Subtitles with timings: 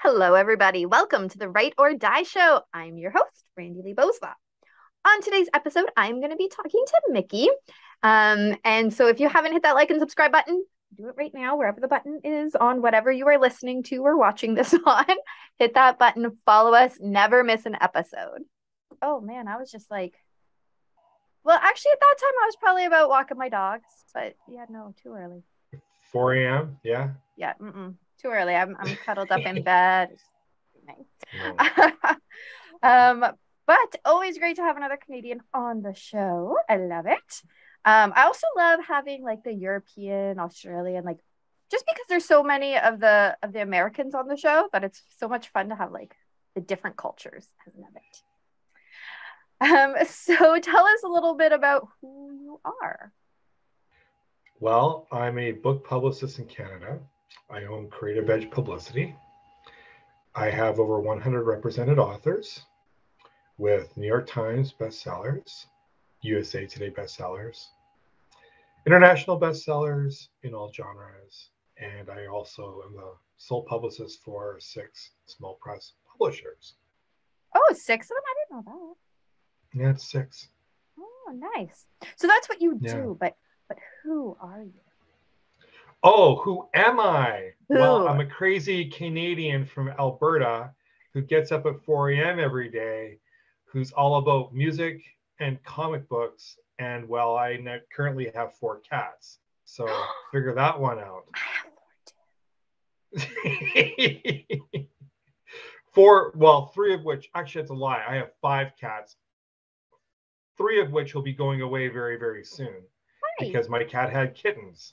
[0.00, 0.86] Hello, everybody.
[0.86, 2.60] Welcome to the Write or Die Show.
[2.72, 4.32] I'm your host, Randy Lee Bosva.
[5.04, 7.48] On today's episode, I'm going to be talking to Mickey.
[8.04, 10.64] Um, and so if you haven't hit that like and subscribe button,
[10.96, 14.16] do it right now, wherever the button is on whatever you are listening to or
[14.16, 15.04] watching this on.
[15.58, 18.42] hit that button, follow us, never miss an episode.
[19.02, 20.14] Oh man, I was just like,
[21.42, 23.84] well, actually, at that time, I was probably about walking my dogs,
[24.14, 25.42] but yeah, no, too early.
[26.12, 26.78] 4 a.m.
[26.84, 27.10] Yeah.
[27.36, 27.54] Yeah.
[27.60, 28.54] Mm-mm, too early.
[28.54, 30.10] I'm, I'm cuddled up in bed.
[32.82, 33.24] um,
[33.66, 36.56] but always great to have another Canadian on the show.
[36.68, 37.42] I love it.
[37.84, 41.18] Um, I also love having like the European, Australian, like
[41.70, 45.02] just because there's so many of the of the Americans on the show that it's
[45.18, 46.14] so much fun to have like
[46.54, 47.46] the different cultures.
[47.66, 48.22] I love it.
[49.60, 53.12] Um, so tell us a little bit about who you are.
[54.60, 56.98] Well, I'm a book publicist in Canada.
[57.50, 59.14] I own Creative Edge Publicity.
[60.34, 62.62] I have over 100 represented authors
[63.56, 65.66] with New York Times bestsellers,
[66.20, 67.68] USA Today bestsellers,
[68.86, 75.54] international bestsellers in all genres, and I also am the sole publicist for six small
[75.54, 76.74] press publishers.
[77.54, 78.22] Oh, six of them?
[78.26, 78.96] I didn't know
[79.72, 79.80] that.
[79.80, 80.48] Yeah, it's six.
[80.98, 81.86] Oh, nice.
[82.16, 82.94] So that's what you yeah.
[82.94, 83.36] do, but
[83.68, 84.87] but who are you?
[86.02, 87.50] Oh, who am I?
[87.68, 87.74] Who?
[87.74, 90.70] Well, I'm a crazy Canadian from Alberta
[91.12, 92.38] who gets up at 4 a.m.
[92.38, 93.18] every day,
[93.64, 95.02] who's all about music
[95.40, 96.56] and comic books.
[96.78, 97.58] And well, I
[97.94, 99.38] currently have four cats.
[99.64, 99.86] So
[100.32, 101.24] figure that one out.
[103.16, 104.82] Four
[105.92, 108.04] four, well, three of which, actually, it's a lie.
[108.08, 109.16] I have five cats,
[110.56, 112.82] three of which will be going away very, very soon
[113.40, 114.92] because my cat had kittens.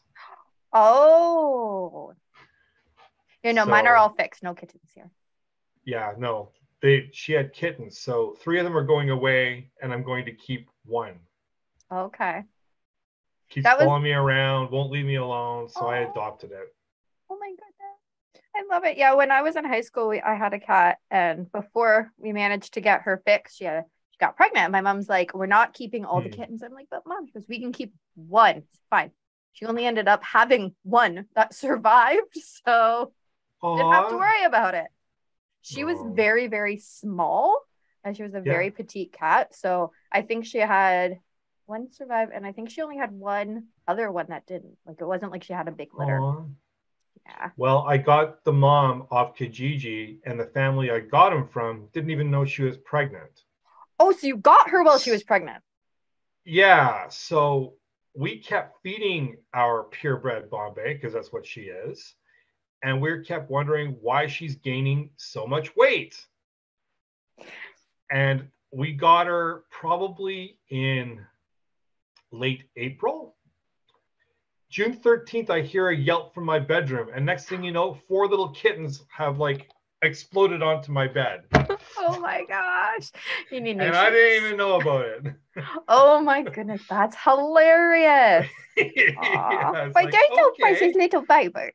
[0.76, 2.14] Oh.
[3.44, 4.44] You know, so, mine are all fixed.
[4.44, 5.10] No kittens here.
[5.86, 6.50] Yeah, no.
[6.82, 7.98] They she had kittens.
[7.98, 11.16] So three of them are going away and I'm going to keep one.
[11.92, 12.44] Okay.
[13.50, 14.04] Keeps that following was...
[14.04, 15.70] me around, won't leave me alone.
[15.70, 15.88] So oh.
[15.88, 16.76] I adopted it.
[17.30, 18.44] Oh my goodness.
[18.56, 18.98] I love it.
[18.98, 22.32] Yeah, when I was in high school, we, I had a cat, and before we
[22.32, 24.72] managed to get her fixed, she had a she got pregnant.
[24.72, 26.36] My mom's like, we're not keeping all the hmm.
[26.36, 26.64] kittens.
[26.64, 28.58] I'm like, but mom, because we can keep one.
[28.58, 29.12] It's fine.
[29.56, 32.38] She only ended up having one that survived.
[32.66, 33.14] So
[33.64, 33.78] Aww.
[33.78, 34.88] didn't have to worry about it.
[35.62, 35.86] She Aww.
[35.86, 37.62] was very, very small
[38.04, 38.52] and she was a yeah.
[38.52, 39.56] very petite cat.
[39.56, 41.20] So I think she had
[41.66, 44.78] one survive and I think she only had one other one that didn't.
[44.86, 46.20] Like it wasn't like she had a big litter.
[46.20, 46.50] Aww.
[47.26, 47.50] Yeah.
[47.56, 52.12] Well, I got the mom off Kijiji, and the family I got him from didn't
[52.12, 53.32] even know she was pregnant.
[54.00, 55.64] Oh, so you got her while she was pregnant?
[56.44, 57.08] Yeah.
[57.10, 57.78] So
[58.16, 62.16] we kept feeding our purebred Bombay because that's what she is.
[62.84, 66.24] And we kept wondering why she's gaining so much weight.
[68.12, 71.20] And we got her probably in
[72.32, 73.36] late April.
[74.70, 77.10] June 13th, I hear a yelp from my bedroom.
[77.14, 79.70] And next thing you know, four little kittens have like
[80.06, 81.44] exploded onto my bed.
[81.98, 83.12] oh my gosh.
[83.52, 85.34] You need And I didn't even know about it.
[85.88, 88.48] oh my goodness, that's hilarious.
[88.78, 91.72] yeah, but like, don't tell precious little baby.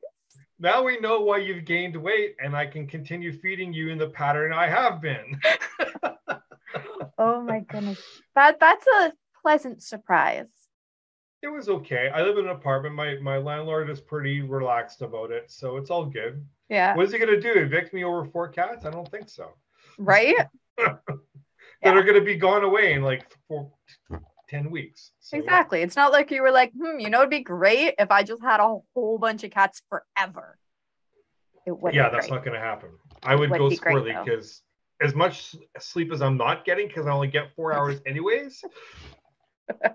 [0.59, 4.09] Now we know why you've gained weight, and I can continue feeding you in the
[4.09, 5.41] pattern I have been.
[7.19, 8.01] oh my goodness.
[8.35, 9.13] That that's a
[9.43, 10.47] pleasant surprise.
[11.43, 12.11] It was okay.
[12.15, 12.95] I live in an apartment.
[12.95, 16.45] My my landlord is pretty relaxed about it, so it's all good.
[16.71, 16.97] Yeah.
[16.97, 17.53] What is he gonna do?
[17.53, 18.87] Evict me over four cats?
[18.87, 19.51] I don't think so.
[19.99, 20.37] Right?
[20.79, 21.01] that
[21.83, 21.93] yeah.
[21.93, 23.73] are gonna be gone away in like four,
[24.49, 25.11] 10 weeks.
[25.21, 25.81] So, exactly.
[25.81, 25.87] Yeah.
[25.87, 28.43] It's not like you were like, hmm, you know, it'd be great if I just
[28.43, 30.59] had a whole bunch of cats forever.
[31.67, 32.37] It would Yeah, that's great.
[32.37, 32.91] not gonna happen.
[33.23, 34.63] I would go squirrely because
[35.03, 38.63] as much sleep as I'm not getting, because I only get four hours anyways.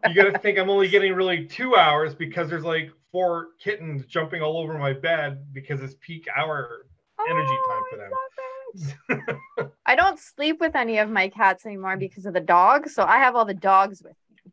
[0.08, 4.42] you gotta think I'm only getting really two hours because there's like four kittens jumping
[4.42, 6.86] all over my bed because it's peak hour
[7.30, 9.17] energy oh, time for
[9.58, 9.72] them.
[9.85, 13.20] I don't sleep with any of my cats anymore because of the dogs, so I
[13.20, 14.52] have all the dogs with me.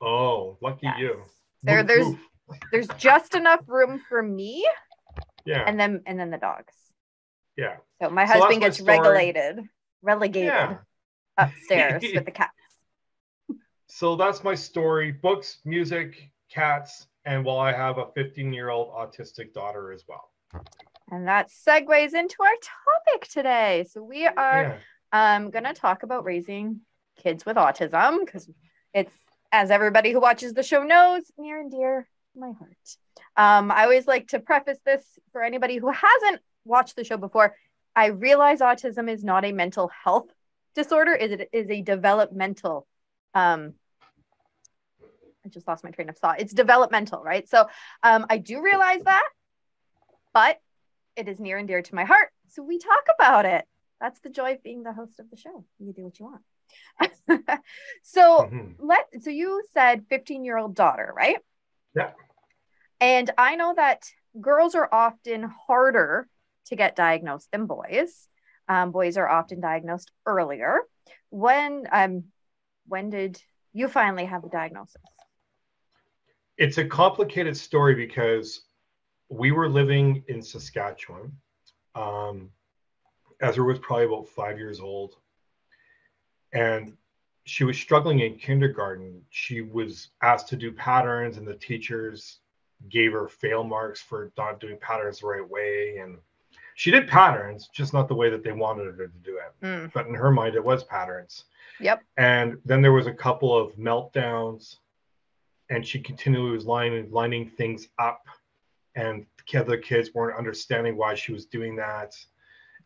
[0.00, 0.94] Oh, lucky yes.
[1.00, 1.22] you.
[1.64, 2.18] There, Oof, there's, oof.
[2.70, 4.64] there's just enough room for me.
[5.44, 5.64] Yeah.
[5.66, 6.72] And then, and then the dogs.
[7.56, 7.78] Yeah.
[8.00, 9.58] So my so husband gets regulated,
[10.02, 10.76] relegated yeah.
[11.36, 12.52] upstairs with the cats.
[13.88, 18.92] So that's my story: books, music, cats, and while I have a 15 year old
[18.92, 20.30] autistic daughter as well.
[21.10, 23.86] And that segues into our topic today.
[23.90, 24.80] So we are
[25.12, 25.36] yeah.
[25.36, 26.80] um, going to talk about raising
[27.16, 28.48] kids with autism because
[28.92, 29.14] it's,
[29.52, 32.96] as everybody who watches the show knows, near and dear to my heart.
[33.36, 37.54] Um, I always like to preface this for anybody who hasn't watched the show before.
[37.94, 40.26] I realize autism is not a mental health
[40.74, 42.86] disorder, it is a developmental
[43.34, 43.74] um
[45.44, 46.40] I just lost my train of thought.
[46.40, 47.48] It's developmental, right?
[47.48, 47.68] So
[48.02, 49.28] um, I do realize that,
[50.32, 50.58] but
[51.16, 52.28] it is near and dear to my heart.
[52.48, 53.64] So we talk about it.
[54.00, 55.64] That's the joy of being the host of the show.
[55.78, 56.42] You do what you want.
[58.02, 58.86] so mm-hmm.
[58.86, 61.38] let so you said 15 year old daughter, right?
[61.94, 62.10] Yeah.
[63.00, 64.04] And I know that
[64.40, 66.28] girls are often harder
[66.66, 68.28] to get diagnosed than boys.
[68.68, 70.80] Um, boys are often diagnosed earlier.
[71.30, 72.24] When um,
[72.86, 73.40] when did
[73.72, 75.02] you finally have the diagnosis?
[76.56, 78.62] It's a complicated story because
[79.28, 81.32] we were living in Saskatchewan.
[81.94, 82.50] Um,
[83.40, 85.16] Ezra was probably about five years old,
[86.52, 86.96] and
[87.44, 89.22] she was struggling in kindergarten.
[89.30, 92.38] She was asked to do patterns, and the teachers
[92.88, 95.98] gave her fail marks for not doing patterns the right way.
[95.98, 96.18] And
[96.74, 99.64] she did patterns, just not the way that they wanted her to do it.
[99.64, 99.92] Mm.
[99.92, 101.44] But in her mind, it was patterns.
[101.80, 102.02] Yep.
[102.16, 104.76] And then there was a couple of meltdowns,
[105.70, 108.22] and she continually was lining lining things up,
[108.94, 112.14] and the other kids weren't understanding why she was doing that,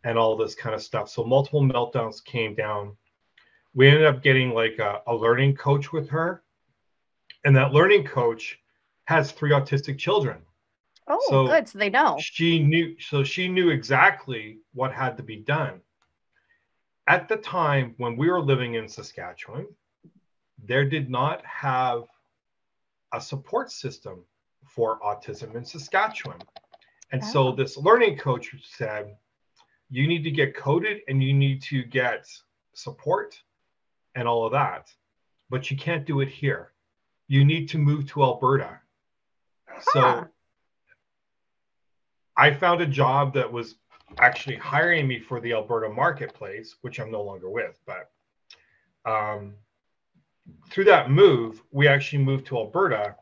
[0.05, 1.09] and all this kind of stuff.
[1.09, 2.97] So multiple meltdowns came down.
[3.75, 6.43] We ended up getting like a, a learning coach with her,
[7.45, 8.59] and that learning coach
[9.05, 10.39] has three autistic children.
[11.09, 11.69] Oh, so good.
[11.69, 12.19] So they know.
[12.21, 12.95] She knew.
[13.01, 15.81] So she knew exactly what had to be done.
[17.07, 19.67] At the time when we were living in Saskatchewan,
[20.63, 22.03] there did not have
[23.13, 24.25] a support system
[24.65, 26.39] for autism in Saskatchewan.
[27.13, 27.27] And oh.
[27.27, 29.17] so this learning coach said,
[29.91, 32.27] you need to get coded and you need to get
[32.75, 33.41] support
[34.15, 34.93] and all of that,
[35.49, 36.73] but you can't do it here.
[37.29, 38.81] You need to move to Alberta
[39.81, 40.27] so
[42.37, 43.77] I found a job that was
[44.19, 47.79] actually hiring me for the Alberta marketplace, which I'm no longer with.
[47.87, 48.11] But
[49.05, 49.55] um,
[50.71, 53.17] through that move, we actually moved to Alberta.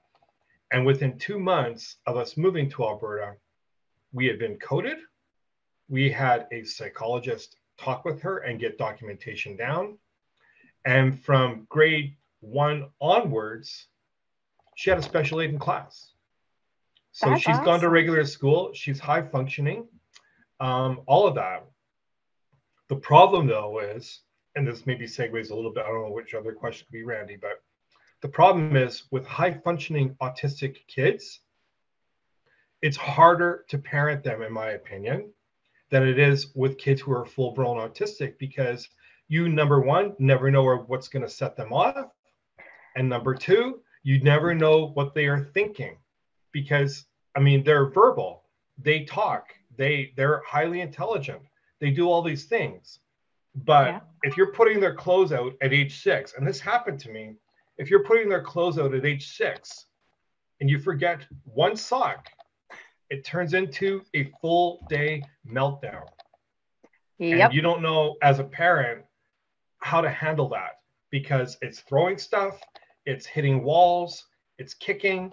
[0.72, 3.34] And within two months of us moving to Alberta,
[4.12, 4.98] we had been coded.
[5.88, 9.98] We had a psychologist talk with her and get documentation down.
[10.84, 13.86] And from grade one onwards,
[14.76, 16.12] she had a special aid in class.
[17.12, 17.64] So That's she's awesome.
[17.64, 18.72] gone to regular school.
[18.74, 19.88] She's high functioning.
[20.60, 21.64] Um, all of that.
[22.88, 24.20] The problem though is,
[24.56, 25.84] and this maybe segues a little bit.
[25.84, 27.62] I don't know which other question could be Randy, but
[28.22, 31.40] the problem is with high functioning autistic kids,
[32.82, 35.30] it's harder to parent them, in my opinion,
[35.90, 38.88] than it is with kids who are full blown autistic because
[39.28, 42.08] you, number one, never know what's going to set them off.
[42.96, 45.96] And number two, you never know what they are thinking
[46.52, 47.04] because
[47.34, 48.44] I mean they're verbal,
[48.78, 51.42] they talk, they they're highly intelligent,
[51.80, 53.00] they do all these things.
[53.64, 54.00] But yeah.
[54.22, 57.34] if you're putting their clothes out at age six, and this happened to me,
[57.78, 59.86] if you're putting their clothes out at age six
[60.60, 62.28] and you forget one sock,
[63.10, 66.04] it turns into a full day meltdown.
[67.18, 67.40] Yep.
[67.40, 69.04] And you don't know as a parent
[69.78, 70.80] how to handle that
[71.10, 72.60] because it's throwing stuff,
[73.06, 74.26] it's hitting walls,
[74.58, 75.32] it's kicking,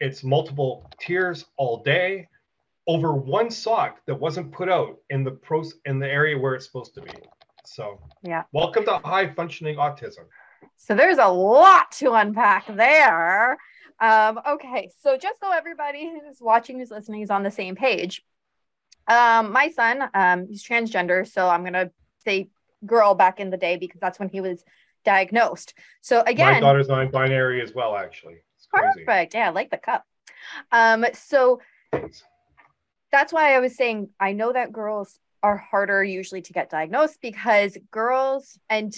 [0.00, 2.26] it's multiple tears all day
[2.86, 6.66] over one sock that wasn't put out in the pros in the area where it's
[6.66, 7.12] supposed to be.
[7.72, 8.42] So yeah.
[8.52, 10.24] Welcome to high functioning autism.
[10.76, 13.58] So there's a lot to unpack there.
[14.00, 18.24] Um, okay, so just so everybody who's watching, who's listening, is on the same page.
[19.06, 21.92] Um, my son, um, he's transgender, so I'm gonna
[22.24, 22.50] say
[22.84, 24.64] girl back in the day because that's when he was
[25.04, 25.74] diagnosed.
[26.00, 28.38] So again, my daughter's non-binary as well, actually.
[28.72, 29.34] Perfect.
[29.34, 30.04] Yeah, I like the cup.
[30.72, 31.60] Um, so
[33.12, 37.18] that's why I was saying I know that girls are harder usually to get diagnosed
[37.20, 38.94] because girls and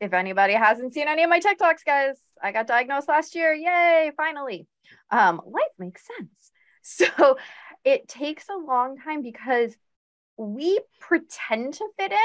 [0.00, 3.54] if anybody hasn't seen any of my TikToks, guys, I got diagnosed last year.
[3.54, 4.66] Yay, finally.
[5.10, 6.30] Um, life makes sense.
[6.86, 7.38] So
[7.82, 9.74] it takes a long time because
[10.36, 12.18] we pretend to fit in.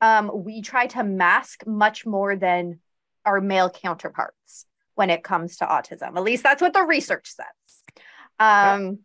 [0.00, 2.80] Um, we try to mask much more than
[3.26, 4.64] our male counterparts
[4.94, 6.16] when it comes to autism.
[6.16, 7.94] At least that's what the research says.
[8.38, 9.00] Um,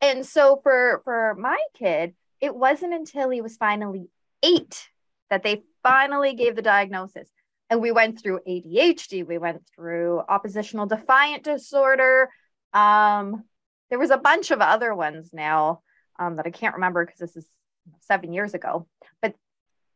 [0.00, 4.08] and so for for my kid, it wasn't until he was finally
[4.42, 4.88] eight
[5.28, 7.28] that they finally gave the diagnosis.
[7.68, 12.30] And we went through ADHD, we went through oppositional defiant disorder.
[12.72, 13.44] Um,
[13.90, 15.82] there was a bunch of other ones now
[16.18, 17.46] um, that I can't remember because this is
[18.00, 18.86] seven years ago.
[19.22, 19.34] But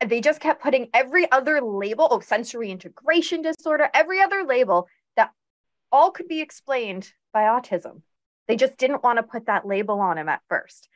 [0.04, 5.32] they just kept putting every other label, oh, sensory integration disorder, every other label that
[5.90, 8.02] all could be explained by autism.
[8.46, 10.88] They just didn't want to put that label on him at first.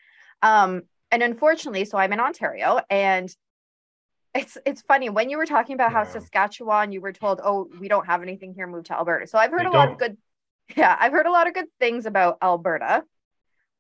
[0.43, 3.35] Um, and unfortunately, so I'm in Ontario and
[4.35, 7.88] it's it's funny when you were talking about how Saskatchewan, you were told, "Oh, we
[7.88, 8.67] don't have anything here.
[8.67, 10.17] Move to Alberta." So I've heard a lot of good,
[10.77, 13.05] yeah, I've heard a lot of good things about Alberta.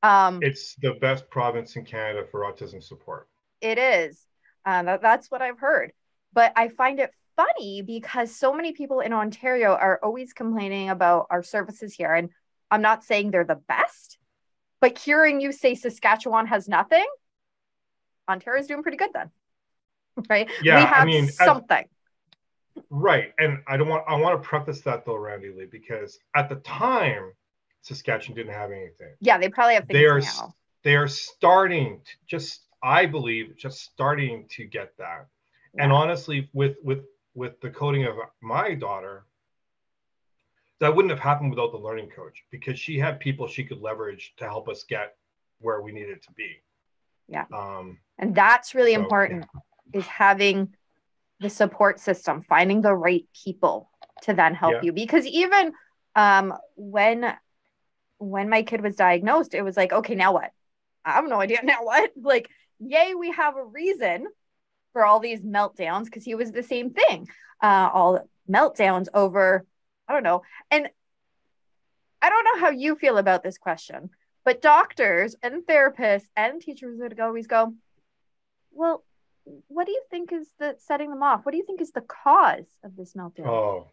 [0.02, 3.28] Um, It's the best province in Canada for autism support.
[3.60, 4.24] it is,
[4.64, 5.92] um, that, that's what I've heard.
[6.32, 11.26] But I find it funny because so many people in Ontario are always complaining about
[11.30, 12.30] our services here, and
[12.70, 14.17] I'm not saying they're the best,
[14.80, 17.06] but hearing you say Saskatchewan has nothing,
[18.28, 19.30] Ontario's doing pretty good then,
[20.28, 20.48] right?
[20.62, 21.84] Yeah, we I have mean, as- something.
[22.90, 23.32] Right.
[23.38, 26.56] And I don't want I want to preface that though, Randy Lee, because at the
[26.56, 27.32] time
[27.82, 29.14] Saskatchewan didn't have anything.
[29.20, 30.54] Yeah, they probably have things They are now.
[30.84, 35.26] they are starting to just I believe just starting to get that.
[35.76, 37.04] And honestly, with with
[37.34, 39.24] with the coding of my daughter,
[40.80, 44.34] that wouldn't have happened without the learning coach because she had people she could leverage
[44.36, 45.16] to help us get
[45.60, 46.62] where we needed to be.
[47.28, 47.44] Yeah.
[47.52, 49.46] Um, And that's really So, important
[49.92, 50.74] is having
[51.40, 53.90] the support system, finding the right people
[54.22, 54.82] to then help Yeah.
[54.82, 54.92] you.
[54.92, 55.72] Because even
[56.14, 57.34] um, when
[58.18, 60.50] when my kid was diagnosed, it was like, okay, now what?
[61.04, 62.10] I have no idea now what.
[62.20, 62.48] Like,
[62.80, 64.26] yay, we have a reason
[64.92, 67.28] for all these meltdowns because he was the same thing.
[67.62, 69.64] Uh, all meltdowns over,
[70.08, 70.42] I don't know.
[70.70, 70.88] And
[72.22, 74.10] I don't know how you feel about this question,
[74.44, 77.74] but doctors and therapists and teachers would always go,
[78.72, 79.04] well,
[79.68, 81.44] what do you think is the setting them off?
[81.44, 83.46] What do you think is the cause of this meltdown?
[83.46, 83.86] oh,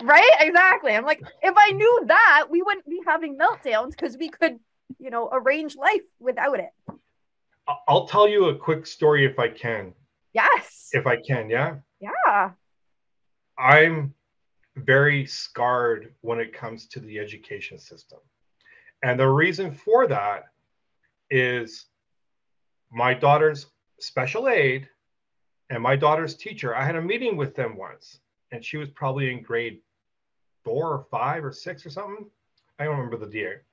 [0.00, 0.30] Right?
[0.40, 0.92] Exactly.
[0.92, 4.58] I'm like, if I knew that, we wouldn't be having meltdowns because we could,
[4.98, 6.70] you know, arrange life without it.
[7.86, 9.94] I'll tell you a quick story if I can.
[10.32, 10.88] Yes.
[10.92, 11.76] If I can, yeah.
[12.00, 12.50] Yeah.
[13.58, 14.14] I'm
[14.76, 18.18] very scarred when it comes to the education system.
[19.02, 20.44] And the reason for that
[21.30, 21.86] is
[22.90, 23.66] my daughter's
[23.98, 24.88] special aid
[25.70, 26.74] and my daughter's teacher.
[26.76, 29.80] I had a meeting with them once, and she was probably in grade
[30.64, 32.26] four or five or six or something.
[32.78, 33.64] I don't remember the year.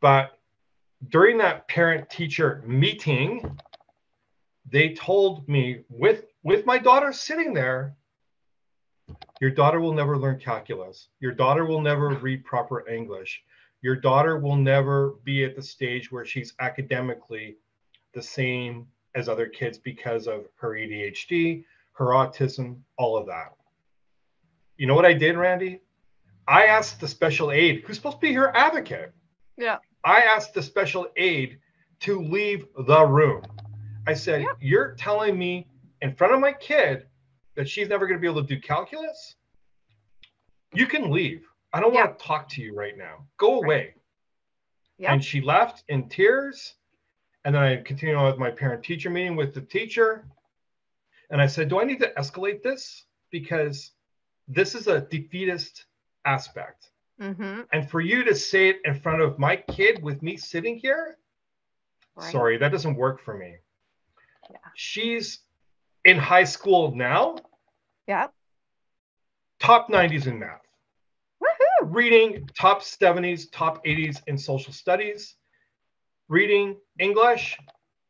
[0.00, 0.38] But
[1.08, 3.58] during that parent teacher meeting,
[4.70, 7.94] they told me with with my daughter sitting there
[9.40, 11.08] your daughter will never learn calculus.
[11.20, 13.42] Your daughter will never read proper English.
[13.82, 17.56] Your daughter will never be at the stage where she's academically
[18.14, 23.52] the same as other kids because of her ADHD, her autism, all of that.
[24.76, 25.80] You know what I did, Randy?
[26.48, 29.12] I asked the special aide, who's supposed to be her advocate,
[29.56, 29.78] Yeah.
[30.04, 31.58] I asked the special aide
[32.00, 33.42] to leave the room.
[34.06, 34.48] I said, Yeah.
[34.60, 35.66] You're telling me
[36.02, 37.06] in front of my kid
[37.56, 39.36] that she's never going to be able to do calculus?
[40.72, 41.46] You can leave.
[41.72, 43.26] I don't want to talk to you right now.
[43.36, 43.64] Go Right.
[43.64, 43.94] away.
[44.98, 45.12] Yeah.
[45.12, 46.74] And she left in tears.
[47.44, 50.24] And then I continued on with my parent teacher meeting with the teacher.
[51.30, 53.04] And I said, Do I need to escalate this?
[53.30, 53.92] Because
[54.48, 55.84] this is a defeatist
[56.24, 56.90] aspect.
[57.20, 57.62] Mm-hmm.
[57.72, 61.18] And for you to say it in front of my kid with me sitting here,
[62.16, 62.30] Right.
[62.30, 63.56] sorry, that doesn't work for me.
[64.50, 64.56] Yeah.
[64.74, 65.40] She's
[66.04, 67.36] in high school now,
[68.06, 68.28] Yeah.
[69.60, 70.60] top 90s in math,
[71.42, 71.88] Woohoo.
[71.94, 75.36] reading top 70s, top 80s in social studies,
[76.28, 77.56] reading English.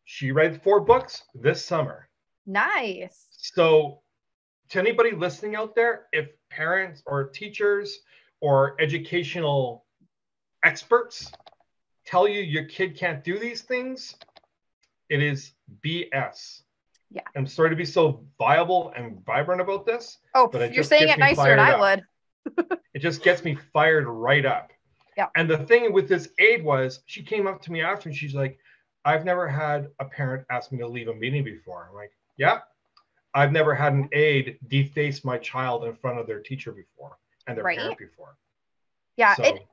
[0.04, 2.08] She read four books this summer.
[2.46, 3.28] Nice.
[3.30, 4.02] So,
[4.70, 8.00] to anybody listening out there, if parents or teachers
[8.40, 9.84] or educational
[10.64, 11.30] experts
[12.04, 14.16] tell you your kid can't do these things,
[15.08, 15.52] it is
[15.84, 16.63] BS.
[17.14, 17.22] Yeah.
[17.36, 20.18] I'm sorry to be so viable and vibrant about this.
[20.34, 22.04] Oh, But you're saying it nicer than I would.
[22.92, 24.70] It just gets me fired right up.
[25.16, 25.28] Yeah.
[25.36, 28.34] And the thing with this aide was she came up to me after and she's
[28.34, 28.58] like,
[29.04, 31.86] I've never had a parent ask me to leave a meeting before.
[31.88, 32.60] I'm like, yeah.
[33.32, 34.14] I've never had an mm-hmm.
[34.18, 37.16] aide deface my child in front of their teacher before
[37.46, 37.78] and their Right.
[37.78, 38.36] parent before.
[39.16, 39.34] Yeah.
[39.34, 39.66] So It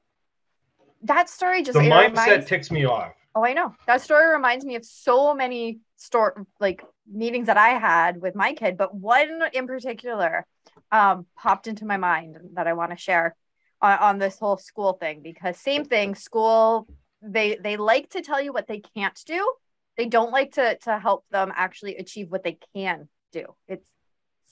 [1.04, 3.14] that story just the mindset reminds ticks me off.
[3.34, 3.74] Oh, I know.
[3.88, 8.54] That story reminds me of so many store like meetings that I had with my
[8.54, 10.46] kid, but one in particular
[10.92, 13.36] um, popped into my mind that I want to share
[13.82, 16.88] on, on this whole school thing because same thing, school
[17.22, 19.54] they they like to tell you what they can't do.
[19.98, 23.46] They don't like to to help them actually achieve what they can do.
[23.68, 23.90] It's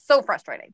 [0.06, 0.74] so frustrating.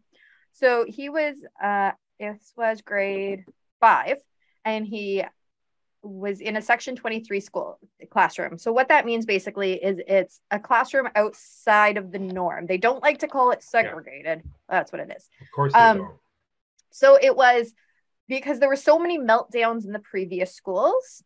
[0.51, 3.45] So he was uh this was grade
[3.81, 4.17] 5
[4.63, 5.23] and he
[6.05, 8.57] was in a section 23 school classroom.
[8.57, 12.67] So what that means basically is it's a classroom outside of the norm.
[12.67, 14.43] They don't like to call it segregated.
[14.69, 15.27] That's what it is.
[15.41, 16.15] Of course they Um, don't.
[16.91, 17.73] So it was
[18.27, 21.23] because there were so many meltdowns in the previous schools.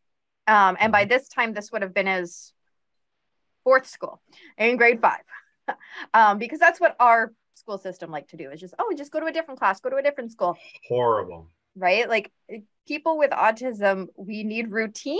[0.47, 2.53] Um, and by this time, this would have been his
[3.63, 4.21] fourth school
[4.57, 5.21] in grade five,
[6.13, 9.19] um, because that's what our school system like to do is just oh just go
[9.19, 10.57] to a different class, go to a different school.
[10.87, 11.47] Horrible.
[11.79, 12.31] Right, like
[12.87, 15.19] people with autism, we need routine,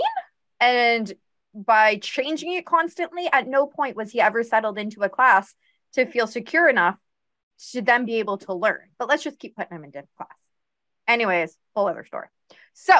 [0.60, 1.10] and
[1.54, 5.54] by changing it constantly, at no point was he ever settled into a class
[5.94, 6.96] to feel secure enough
[7.72, 8.90] to then be able to learn.
[8.98, 10.28] But let's just keep putting him in class.
[11.08, 12.28] Anyways, whole other story.
[12.74, 12.94] So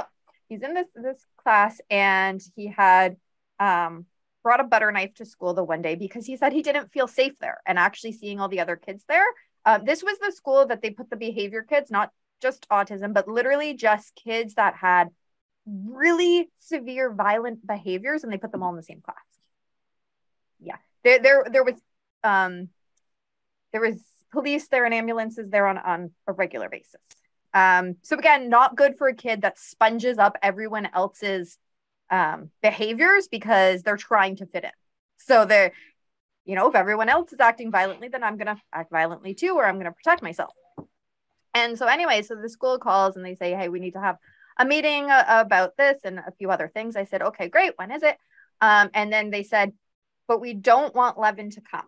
[0.49, 3.17] he's in this this class and he had
[3.59, 4.07] um
[4.43, 7.07] brought a butter knife to school the one day because he said he didn't feel
[7.07, 9.25] safe there and actually seeing all the other kids there.
[9.67, 12.11] Uh, this was the school that they put the behavior kids, not
[12.41, 15.11] just autism, but literally just kids that had
[15.67, 19.17] really severe violent behaviors and they put them all in the same class.
[20.59, 20.77] Yeah.
[21.05, 21.75] There there there was
[22.25, 22.69] um
[23.73, 23.97] there was
[24.33, 27.01] police there and ambulances there on on a regular basis.
[27.55, 31.59] Um so again, not good for a kid that sponges up everyone else's
[32.11, 34.71] um behaviors because they're trying to fit in.
[35.19, 35.73] So they're
[36.47, 39.55] you know, if everyone else is acting violently, then I'm going to act violently too,
[39.57, 40.53] or I'm going to protect myself.
[41.55, 44.17] And so, anyway, so the school calls and they say, Hey, we need to have
[44.61, 46.95] a meeting uh, about this and a few other things.
[46.95, 47.73] I said, okay, great.
[47.77, 48.17] When is it?
[48.61, 49.73] Um, and then they said,
[50.29, 51.87] but we don't want Levin to come.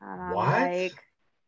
[0.00, 0.62] And what?
[0.62, 0.94] like,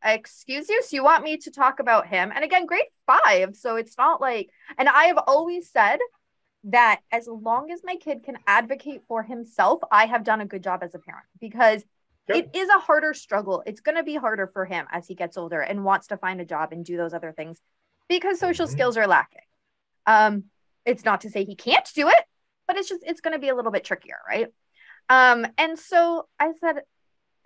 [0.04, 0.82] excuse you?
[0.82, 2.30] So you want me to talk about him?
[2.34, 3.56] And again, grade five.
[3.56, 5.98] So it's not like, and I have always said
[6.64, 10.62] that as long as my kid can advocate for himself, I have done a good
[10.62, 11.82] job as a parent because
[12.28, 12.50] yep.
[12.54, 13.62] it is a harder struggle.
[13.66, 16.40] It's going to be harder for him as he gets older and wants to find
[16.40, 17.60] a job and do those other things
[18.08, 18.72] because social mm-hmm.
[18.72, 19.40] skills are lacking.
[20.06, 20.44] Um,
[20.84, 22.24] it's not to say he can't do it,
[22.66, 24.48] but it's just it's going to be a little bit trickier, right?
[25.08, 26.82] Um, and so I said,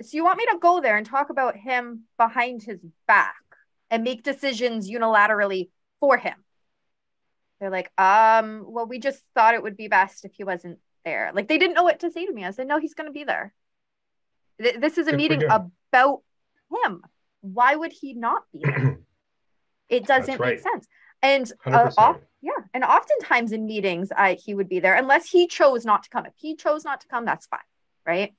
[0.01, 3.35] so you want me to go there and talk about him behind his back
[3.91, 5.71] and make decisions unilaterally
[6.01, 6.35] for him?
[7.61, 11.31] They're like, um, well, we just thought it would be best if he wasn't there.
[11.33, 12.45] Like they didn't know what to say to me.
[12.45, 13.53] I said, no, he's going to be there.
[14.61, 16.23] Th- this is a Good meeting about
[16.85, 17.03] him.
[17.41, 18.99] Why would he not be there?
[19.89, 20.55] it doesn't right.
[20.55, 20.87] make sense.
[21.23, 25.47] And uh, off, yeah, and oftentimes in meetings, I he would be there unless he
[25.47, 26.27] chose not to come.
[26.27, 27.61] If he chose not to come, that's fine,
[28.05, 28.35] right?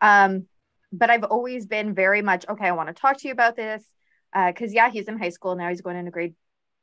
[0.00, 0.46] Um,
[0.92, 2.66] but I've always been very much okay.
[2.66, 3.84] I want to talk to you about this
[4.32, 5.68] because uh, yeah, he's in high school now.
[5.68, 6.34] He's going into grade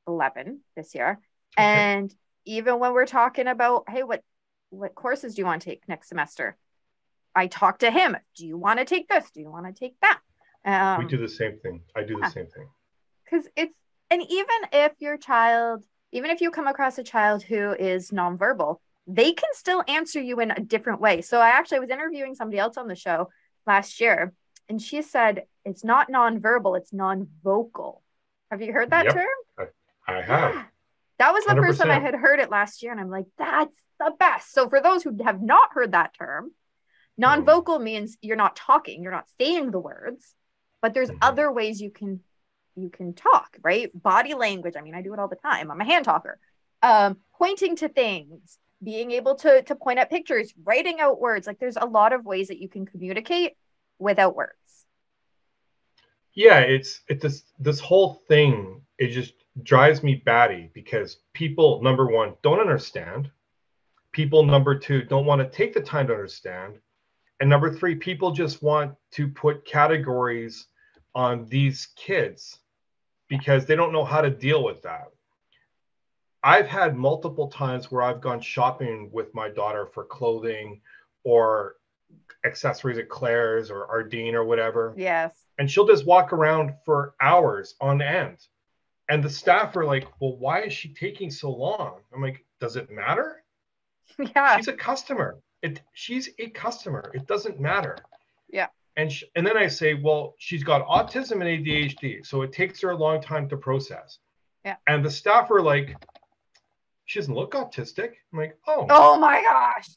[0.08, 1.20] eleven this year,
[1.58, 1.66] okay.
[1.66, 4.24] and even when we're talking about hey, what
[4.70, 6.56] what courses do you want to take next semester?
[7.36, 8.18] I talk to him.
[8.36, 9.30] Do you want to take this?
[9.32, 10.20] Do you want to take that?
[10.64, 11.82] Um, we do the same thing.
[11.96, 12.28] I do yeah.
[12.28, 12.68] the same thing.
[13.24, 13.74] Because it's
[14.12, 18.78] and even if your child, even if you come across a child who is nonverbal,
[19.08, 21.22] they can still answer you in a different way.
[21.22, 23.30] So I actually was interviewing somebody else on the show
[23.66, 24.34] last year,
[24.68, 28.04] and she said it's not nonverbal, it's non-vocal.
[28.52, 29.28] Have you heard that yep, term?
[29.58, 30.54] I, I have.
[30.56, 30.64] Yeah.
[31.20, 31.66] That was the 100%.
[31.66, 34.52] first time I had heard it last year, and I'm like, that's the best.
[34.52, 36.52] So for those who have not heard that term,
[37.18, 40.34] non-vocal means you're not talking, you're not saying the words,
[40.82, 41.20] but there's mm-hmm.
[41.22, 42.22] other ways you can
[42.76, 43.90] you can talk, right?
[43.94, 44.76] Body language.
[44.78, 45.70] I mean, I do it all the time.
[45.70, 46.40] I'm a hand talker.
[46.82, 51.48] Um, pointing to things, being able to to point at pictures, writing out words.
[51.48, 53.54] Like there's a lot of ways that you can communicate
[54.00, 54.56] without words.
[56.34, 62.08] Yeah, it's it this this whole thing it just drives me batty because people number
[62.08, 63.30] one don't understand.
[64.12, 66.76] People number two don't want to take the time to understand.
[67.42, 70.68] And number three, people just want to put categories
[71.16, 72.60] on these kids
[73.30, 75.08] because they don't know how to deal with that.
[76.44, 80.82] I've had multiple times where I've gone shopping with my daughter for clothing
[81.24, 81.78] or
[82.46, 84.94] accessories at Claire's or Ardene or whatever.
[84.96, 85.36] Yes.
[85.58, 88.38] And she'll just walk around for hours on end.
[89.10, 92.02] And the staff are like, well, why is she taking so long?
[92.14, 93.44] I'm like, does it matter?
[94.36, 94.58] Yeah.
[94.58, 95.40] She's a customer.
[95.62, 97.12] It she's a customer.
[97.14, 97.98] It doesn't matter.
[98.50, 102.52] Yeah and sh- and then I say, well, she's got autism and ADHD, so it
[102.52, 104.20] takes her a long time to process.
[104.66, 104.76] Yeah.
[104.88, 105.96] And the staff are like,
[107.06, 108.12] she doesn't look autistic.
[108.32, 108.86] I'm like, oh.
[108.90, 109.90] Oh my gosh.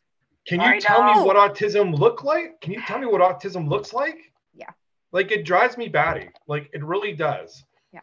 [0.47, 1.21] Can you I tell know.
[1.21, 2.61] me what autism look like?
[2.61, 4.33] Can you tell me what autism looks like?
[4.55, 4.71] Yeah.
[5.13, 6.29] Like it drives me batty.
[6.47, 7.65] Like it really does.
[7.93, 8.01] Yeah.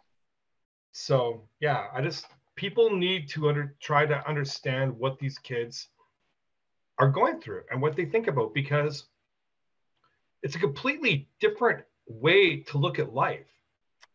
[0.92, 5.90] So yeah, I just people need to under try to understand what these kids
[7.00, 9.06] are going through and what they think about because
[10.44, 13.46] it's a completely different way to look at life.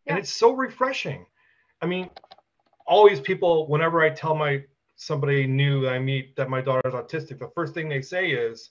[0.05, 0.13] Yeah.
[0.13, 1.25] And it's so refreshing.
[1.81, 2.09] I mean,
[2.85, 4.63] always people, whenever I tell my
[4.95, 8.69] somebody new I meet that my daughter's autistic, the first thing they say is,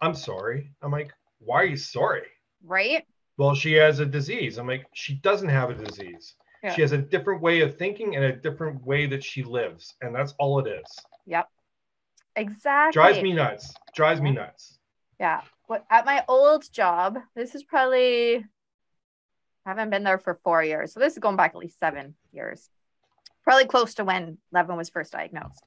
[0.00, 0.70] I'm sorry.
[0.82, 2.26] I'm like, why are you sorry?
[2.64, 3.04] Right.
[3.36, 4.58] Well, she has a disease.
[4.58, 6.34] I'm like, she doesn't have a disease.
[6.62, 6.74] Yeah.
[6.74, 9.94] She has a different way of thinking and a different way that she lives.
[10.00, 10.98] And that's all it is.
[11.26, 11.48] Yep.
[12.38, 12.92] Exactly.
[12.92, 13.74] Drives me nuts.
[13.94, 14.78] Drives me nuts.
[15.20, 20.62] Yeah what at my old job, this is probably I haven't been there for four
[20.62, 20.92] years.
[20.92, 22.68] So this is going back at least seven years.
[23.44, 25.62] Probably close to when Levin was first diagnosed.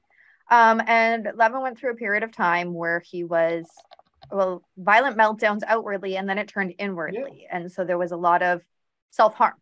[0.50, 3.66] Um, and Levin went through a period of time where he was
[4.30, 7.42] well, violent meltdowns outwardly and then it turned inwardly.
[7.42, 7.56] Yeah.
[7.56, 8.60] And so there was a lot of
[9.10, 9.54] self-harm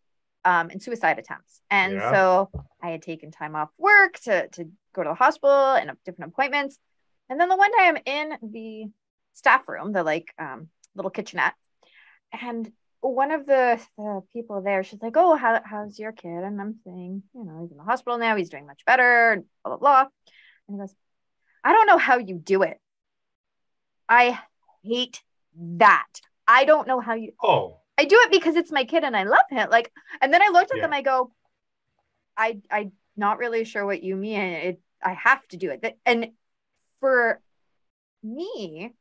[0.45, 1.61] um, and suicide attempts.
[1.71, 2.11] And yeah.
[2.11, 2.51] so
[2.83, 6.79] I had taken time off work to, to go to the hospital and different appointments.
[7.31, 8.91] And then the one day I'm in the
[9.33, 11.55] staff room, the like um, little kitchenette,
[12.33, 16.61] and one of the, the people there, she's like, "Oh, how, how's your kid?" And
[16.61, 18.37] I'm saying, you know, he's in the hospital now.
[18.37, 19.43] He's doing much better.
[19.65, 20.01] Blah blah blah.
[20.69, 20.95] And he goes,
[21.65, 22.79] "I don't know how you do it.
[24.09, 24.39] I
[24.83, 25.23] hate
[25.57, 26.09] that.
[26.49, 27.33] I don't know how you.
[27.41, 29.71] Oh, I do it because it's my kid and I love him.
[29.71, 30.83] Like, and then I looked at yeah.
[30.83, 30.93] them.
[30.93, 31.33] I go,
[32.37, 34.41] I I'm not really sure what you mean.
[34.41, 35.99] It I have to do it.
[36.05, 36.33] And
[37.01, 37.41] for
[38.23, 38.93] me,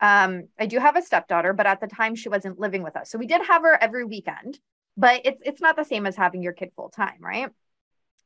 [0.00, 3.10] um, I do have a stepdaughter, but at the time she wasn't living with us.
[3.10, 4.58] So we did have her every weekend,
[4.96, 7.50] but it's it's not the same as having your kid full time, right?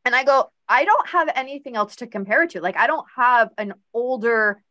[0.05, 2.61] And I go, I don't have anything else to compare it to.
[2.61, 4.63] Like I don't have an older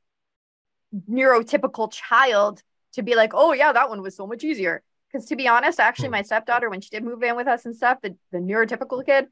[1.10, 4.82] neurotypical child to be like, oh yeah, that one was so much easier.
[5.12, 6.14] Because to be honest, actually, hmm.
[6.14, 9.28] my stepdaughter, when she did move in with us and stuff, the, the neurotypical kid,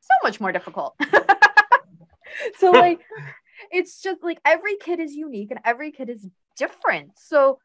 [0.00, 0.94] so much more difficult.
[2.58, 3.00] so like
[3.70, 7.12] it's just like every kid is unique and every kid is different.
[7.18, 7.58] So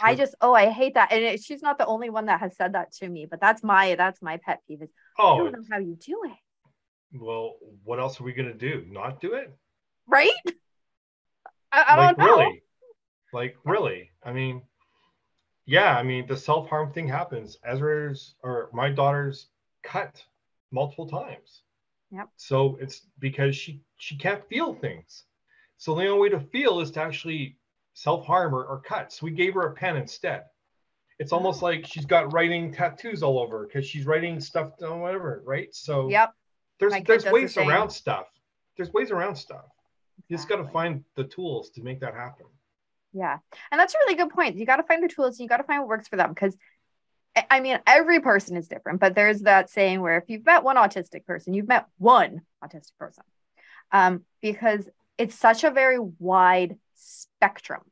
[0.00, 1.12] I just oh I hate that.
[1.12, 3.62] And it, she's not the only one that has said that to me, but that's
[3.62, 7.18] my that's my pet peeve is oh, I don't know how you do it.
[7.20, 8.84] Well, what else are we gonna do?
[8.88, 9.54] Not do it?
[10.06, 10.30] Right?
[11.72, 12.36] I, I like, don't know.
[12.36, 12.62] Really?
[13.32, 14.10] Like really?
[14.24, 14.62] I mean,
[15.66, 17.58] yeah, I mean the self harm thing happens.
[17.64, 19.48] Ezra's or my daughter's
[19.82, 20.22] cut
[20.70, 21.62] multiple times.
[22.10, 22.28] Yep.
[22.36, 25.24] So it's because she she can't feel things.
[25.78, 27.56] So the only way to feel is to actually
[27.94, 29.12] self harm or, or cut.
[29.12, 30.44] So we gave her a pen instead.
[31.18, 35.42] It's almost like she's got writing tattoos all over because she's writing stuff on whatever,
[35.44, 35.74] right?
[35.74, 36.32] So yep.
[36.78, 38.26] There's there's ways the around stuff.
[38.76, 39.64] There's ways around stuff.
[40.28, 42.46] You just got to find the tools to make that happen.
[43.12, 43.38] Yeah.
[43.72, 44.56] And that's a really good point.
[44.56, 46.56] You got to find the tools, you got to find what works for them because
[47.50, 50.76] I mean, every person is different, but there's that saying where if you've met one
[50.76, 53.24] autistic person, you've met one autistic person.
[53.92, 57.82] Um, because it's such a very wide spectrum.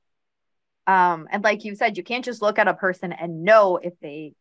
[0.86, 3.98] Um, and like you said, you can't just look at a person and know if
[4.00, 4.34] they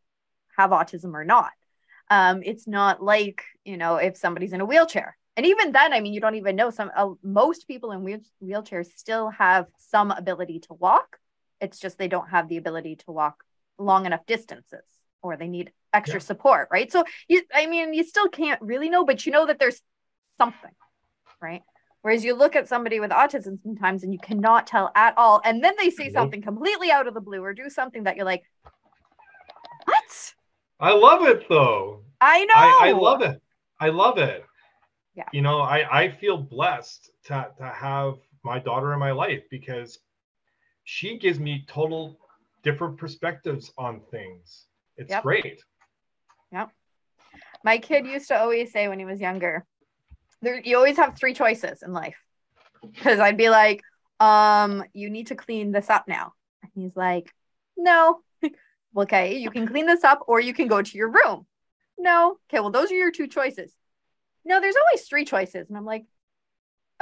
[0.58, 1.52] have autism or not.
[2.10, 5.18] Um, it's not like, you know, if somebody's in a wheelchair.
[5.36, 8.20] And even then, I mean, you don't even know some, uh, most people in wheel-
[8.42, 11.18] wheelchairs still have some ability to walk.
[11.60, 13.44] It's just they don't have the ability to walk
[13.78, 14.86] long enough distances
[15.22, 16.26] or they need extra yeah.
[16.26, 16.92] support, right?
[16.92, 19.82] So you I mean you still can't really know, but you know that there's
[20.38, 20.72] something,
[21.42, 21.64] right?
[22.06, 25.42] Whereas you look at somebody with autism sometimes and you cannot tell at all.
[25.44, 28.28] And then they say something completely out of the blue or do something that you're
[28.28, 28.44] like,
[29.86, 30.34] what?
[30.80, 32.04] I love it though.
[32.22, 32.54] I know.
[32.56, 33.42] I, I love it.
[33.80, 34.46] I love it.
[35.16, 35.24] Yeah.
[35.34, 39.98] You know, I, I feel blessed to, to have my daughter in my life because
[40.84, 42.20] she gives me total
[42.62, 44.68] different perspectives on things.
[44.98, 45.24] It's yep.
[45.24, 45.64] great.
[46.52, 46.70] Yep.
[47.64, 49.66] My kid used to always say when he was younger,
[50.46, 52.18] there you always have three choices in life.
[52.82, 53.82] Because I'd be like,
[54.20, 56.34] um, you need to clean this up now.
[56.62, 57.34] And he's like,
[57.76, 58.22] no.
[58.98, 61.46] okay, you can clean this up or you can go to your room.
[61.98, 62.38] No.
[62.50, 63.74] Okay, well, those are your two choices.
[64.44, 65.68] No, there's always three choices.
[65.68, 66.06] And I'm like,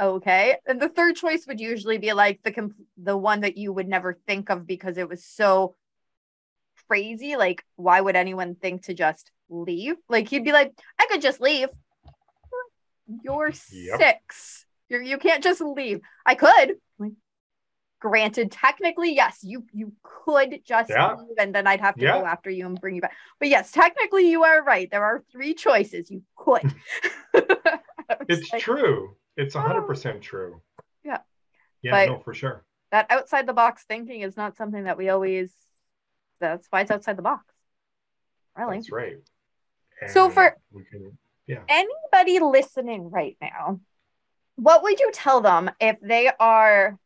[0.00, 0.56] okay.
[0.66, 3.88] And the third choice would usually be like the comp- the one that you would
[3.88, 5.76] never think of because it was so
[6.88, 7.36] crazy.
[7.36, 9.96] Like, why would anyone think to just leave?
[10.08, 11.68] Like, he'd be like, I could just leave.
[13.22, 13.98] You're yep.
[13.98, 14.66] six.
[14.88, 16.00] You're, you can't just leave.
[16.24, 16.76] I could.
[16.98, 17.12] Like,
[18.00, 21.14] granted, technically, yes, you you could just yeah.
[21.14, 22.18] leave, and then I'd have to yeah.
[22.18, 23.12] go after you and bring you back.
[23.38, 24.90] But yes, technically, you are right.
[24.90, 26.10] There are three choices.
[26.10, 26.72] You could.
[28.28, 29.16] it's like, true.
[29.36, 29.86] It's hundred oh.
[29.86, 30.60] percent true.
[31.04, 31.18] Yeah.
[31.82, 31.90] Yeah.
[31.90, 32.64] But no, for sure.
[32.90, 35.52] That outside the box thinking is not something that we always
[36.40, 37.44] that's why it's outside the box.
[38.56, 38.76] Really.
[38.76, 39.16] That's right.
[40.00, 40.56] And so for
[40.90, 41.60] can, yeah.
[41.68, 43.80] anybody listening right now,
[44.56, 46.98] what would you tell them if they are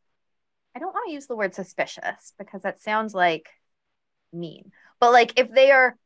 [0.75, 3.49] I don't want to use the word suspicious because that sounds like
[4.33, 4.71] mean.
[5.01, 5.97] But like if they are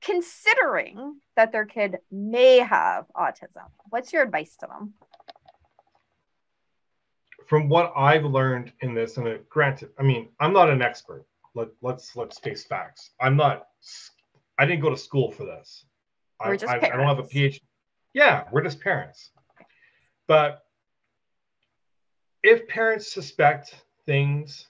[0.00, 4.94] considering that their kid may have autism, what's your advice to them?
[7.48, 11.26] From what I've learned in this, and uh, granted, I mean, I'm not an expert,
[11.54, 13.10] let, let's let's face facts.
[13.20, 13.66] I'm not.
[14.56, 15.84] I didn't go to school for this.
[16.40, 17.60] We're I, just I, I don't have a PhD.
[18.14, 19.30] Yeah, we're just parents.
[20.26, 20.62] But
[22.42, 23.74] if parents suspect
[24.06, 24.68] things,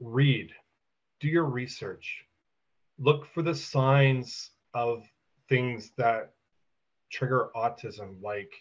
[0.00, 0.50] read,
[1.20, 2.24] do your research,
[2.98, 5.04] look for the signs of
[5.48, 6.32] things that
[7.10, 8.22] trigger autism.
[8.22, 8.52] Like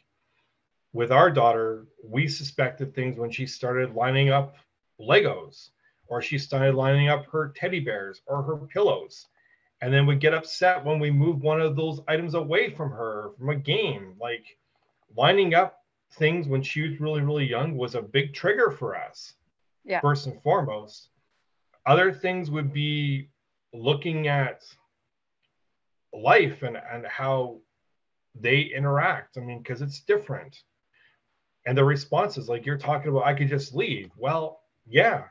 [0.94, 4.56] with our daughter, we suspected things when she started lining up
[5.00, 5.70] Legos
[6.08, 9.28] or she started lining up her teddy bears or her pillows
[9.82, 13.32] and then would get upset when we moved one of those items away from her
[13.38, 14.16] from a game.
[14.20, 14.58] Like
[15.16, 15.80] lining up
[16.14, 19.34] things when she was really really young was a big trigger for us
[19.86, 20.02] yeah.
[20.02, 21.10] first and foremost.
[21.86, 23.30] Other things would be
[23.74, 24.64] looking at
[26.14, 27.60] life and and how
[28.36, 29.38] they interact.
[29.38, 30.62] I mean because it's different.
[31.66, 34.12] And the responses like you're talking about i could just leave.
[34.18, 35.26] Well yeah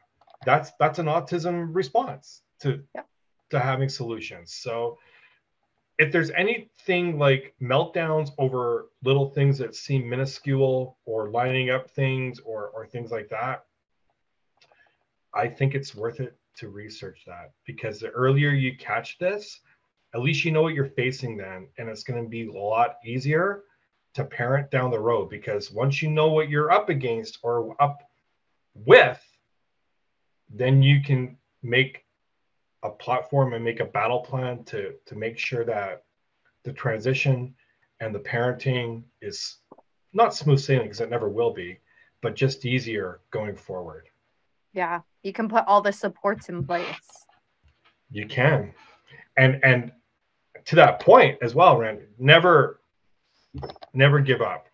[0.44, 3.02] that's that's an autism response to yeah.
[3.50, 4.54] To having solutions.
[4.54, 4.98] So
[5.98, 12.38] if there's anything like meltdowns over little things that seem minuscule or lining up things
[12.40, 13.64] or or things like that
[15.34, 19.60] i think it's worth it to research that because the earlier you catch this
[20.14, 22.96] at least you know what you're facing then and it's going to be a lot
[23.04, 23.64] easier
[24.14, 28.02] to parent down the road because once you know what you're up against or up
[28.74, 29.20] with
[30.50, 32.04] then you can make
[32.82, 36.04] a platform and make a battle plan to to make sure that
[36.64, 37.54] the transition
[38.00, 39.58] and the parenting is
[40.12, 41.78] not smooth sailing because it never will be
[42.20, 44.08] but just easier going forward.
[44.72, 46.86] Yeah you can put all the supports in place.
[48.10, 48.72] You can.
[49.36, 49.92] And and
[50.64, 52.80] to that point as well rand never
[53.92, 54.66] never give up.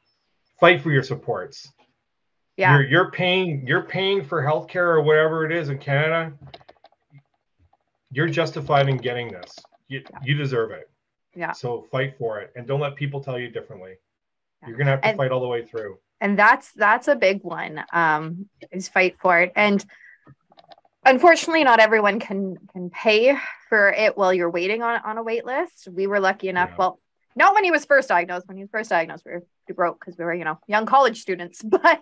[0.60, 1.72] Fight for your supports.
[2.56, 2.74] Yeah.
[2.74, 6.32] You're, you're paying you're paying for healthcare or whatever it is in canada
[8.14, 9.58] you're justified in getting this.
[9.88, 10.18] You, Yeah.
[10.22, 10.88] you deserve it.
[11.34, 11.52] Yeah.
[11.52, 12.52] So fight for it.
[12.56, 13.94] And don't let people tell you differently.
[14.62, 14.68] Yeah.
[14.68, 15.98] you're gonna have to And- fight all the way through.
[16.20, 19.52] And that's that's a big one um is fight for it.
[19.56, 19.84] And
[21.04, 23.36] unfortunately not everyone can can pay
[23.68, 25.88] for it while you're waiting on on a wait list.
[25.92, 26.76] We were lucky enough Yeah.
[26.78, 27.00] well
[27.36, 28.46] not when he was first diagnosed.
[28.46, 30.86] When he was first diagnosed we were we broke because we were you know young
[30.86, 32.00] college students but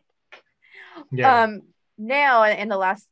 [1.11, 1.43] yeah.
[1.45, 1.63] um
[1.99, 3.07] now in the last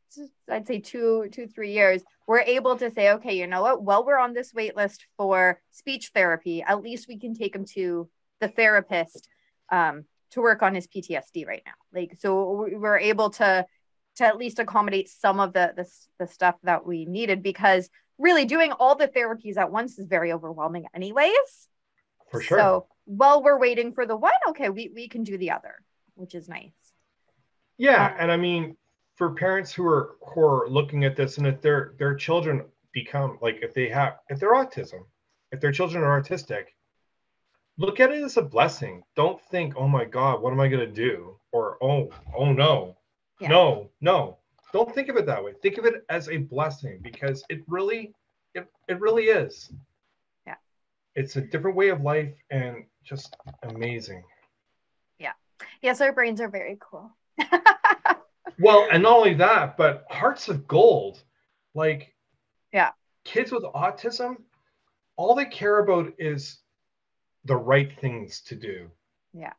[0.50, 3.82] i'd say two two three years we're able to say okay you know what?
[3.82, 7.64] While we're on this wait list for speech therapy at least we can take him
[7.74, 8.08] to
[8.40, 9.28] the therapist
[9.70, 11.72] um, to work on his ptsd right now.
[11.92, 13.66] Like so we- we're able to
[14.16, 15.86] to at least accommodate some of the the,
[16.18, 20.32] the stuff that we needed because really doing all the therapies at once is very
[20.32, 21.68] overwhelming anyways.
[22.30, 22.58] For sure.
[22.58, 25.74] So while we're waiting for the one okay we, we can do the other
[26.14, 26.92] which is nice
[27.80, 28.76] Yeah, Um, and I mean,
[29.14, 33.38] for parents who are who are looking at this, and if their their children become
[33.40, 35.06] like if they have if they're autism,
[35.50, 36.66] if their children are autistic,
[37.78, 39.02] look at it as a blessing.
[39.16, 41.40] Don't think, oh my God, what am I gonna do?
[41.52, 42.98] Or oh oh no,
[43.40, 43.48] Yeah.
[43.48, 44.36] no no.
[44.74, 45.54] Don't think of it that way.
[45.62, 48.12] Think of it as a blessing because it really
[48.54, 49.72] it it really is.
[50.46, 50.56] Yeah.
[51.14, 54.22] It's a different way of life and just amazing.
[55.18, 55.32] Yeah.
[55.80, 57.10] Yes our brains are very cool
[58.58, 61.22] Well, and not only that, but hearts of gold.
[61.74, 62.14] Like,
[62.72, 62.90] Yeah.
[63.24, 64.36] kids with autism,
[65.16, 66.58] all they care about is
[67.46, 68.90] the right things to do.
[69.32, 69.54] Yeah.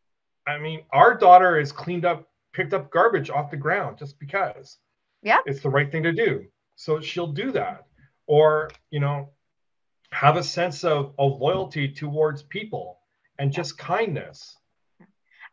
[0.46, 4.78] I mean, our daughter has cleaned up, picked up garbage off the ground just because.
[5.24, 5.40] Yeah.
[5.48, 6.46] It's the right thing to do.
[6.76, 7.88] So she'll do that.
[8.28, 9.30] Or, you know,
[10.12, 13.00] have a sense of, of loyalty towards people
[13.40, 14.58] and just kindness.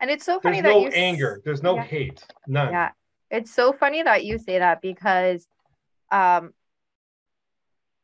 [0.00, 1.40] And it's so funny There's that no you anger.
[1.44, 1.84] There's no Yeah.
[1.84, 2.24] hate.
[2.46, 2.72] None.
[2.72, 2.90] Yeah.
[3.30, 5.46] It's so funny that you say that because
[6.11, 6.54] um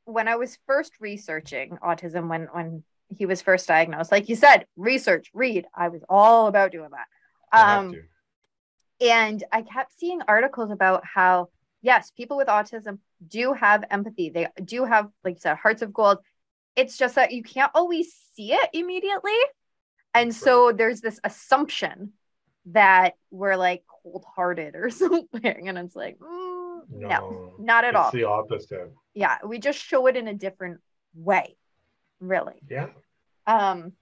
[0.05, 4.67] when I was first researching autism when when he was first diagnosed, like you said,
[4.77, 5.67] research, read.
[5.75, 7.07] I was all about doing that.
[7.79, 7.95] Um
[9.01, 11.49] and I kept seeing articles about how
[11.83, 14.31] yes, people with autism do have empathy.
[14.31, 16.19] They do have, like you said, hearts of gold.
[16.77, 19.37] It's just that you can't always see it immediately.
[20.15, 22.13] And so there's this assumption
[22.67, 25.69] that we're like cold hearted or something.
[25.69, 28.11] And it's like, mm, no, not at it's all.
[28.13, 28.93] the opposite.
[29.15, 30.81] yeah, we just show it in a different
[31.15, 31.57] way,
[32.21, 32.55] really.
[32.69, 32.89] Yeah.
[33.47, 33.93] Um,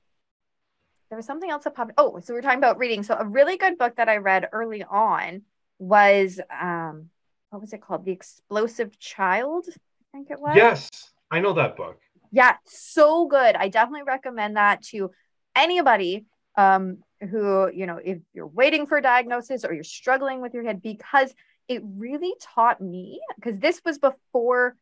[1.08, 1.92] there was something else that popped.
[1.98, 3.02] Oh, so we're talking about reading.
[3.02, 5.42] So a really good book that I read early on
[5.78, 7.10] was um,
[7.50, 8.04] what was it called?
[8.04, 9.66] The Explosive Child.
[9.68, 10.56] I think it was.
[10.56, 10.90] Yes,
[11.30, 11.98] I know that book.
[12.30, 13.56] Yeah, so good.
[13.56, 15.10] I definitely recommend that to
[15.54, 20.54] anybody um, who, you know, if you're waiting for a diagnosis or you're struggling with
[20.54, 21.34] your kid, because
[21.68, 24.76] it really taught me, because this was before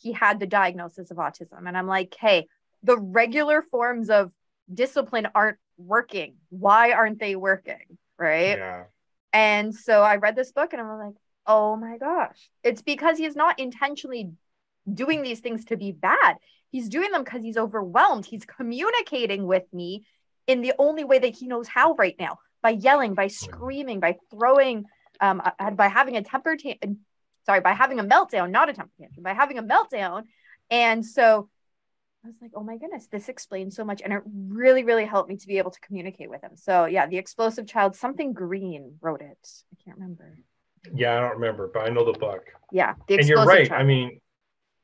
[0.00, 1.66] he had the diagnosis of autism.
[1.66, 2.48] And I'm like, hey,
[2.82, 4.32] the regular forms of
[4.72, 6.34] discipline aren't working.
[6.50, 7.98] Why aren't they working?
[8.18, 8.58] Right.
[8.58, 8.84] Yeah.
[9.32, 11.14] And so I read this book and I'm like,
[11.46, 12.48] oh my gosh.
[12.62, 14.32] It's because he's not intentionally
[14.92, 16.36] doing these things to be bad.
[16.70, 18.26] He's doing them because he's overwhelmed.
[18.26, 20.06] He's communicating with me
[20.46, 24.16] in the only way that he knows how right now by yelling, by screaming, by
[24.30, 24.84] throwing,
[25.20, 25.42] um,
[25.74, 27.00] by having a temper tantrum.
[27.46, 30.22] Sorry, by having a meltdown, not a temper tantrum, by having a meltdown.
[30.70, 31.50] And so
[32.24, 34.00] I was like, oh my goodness, this explains so much.
[34.02, 36.52] And it really, really helped me to be able to communicate with him.
[36.56, 39.48] So yeah, the explosive child, something Greene wrote it.
[39.72, 40.38] I can't remember.
[40.94, 42.46] Yeah, I don't remember, but I know the book.
[42.72, 42.94] Yeah.
[43.08, 43.68] The and you're right.
[43.68, 43.80] Child.
[43.80, 44.20] I mean,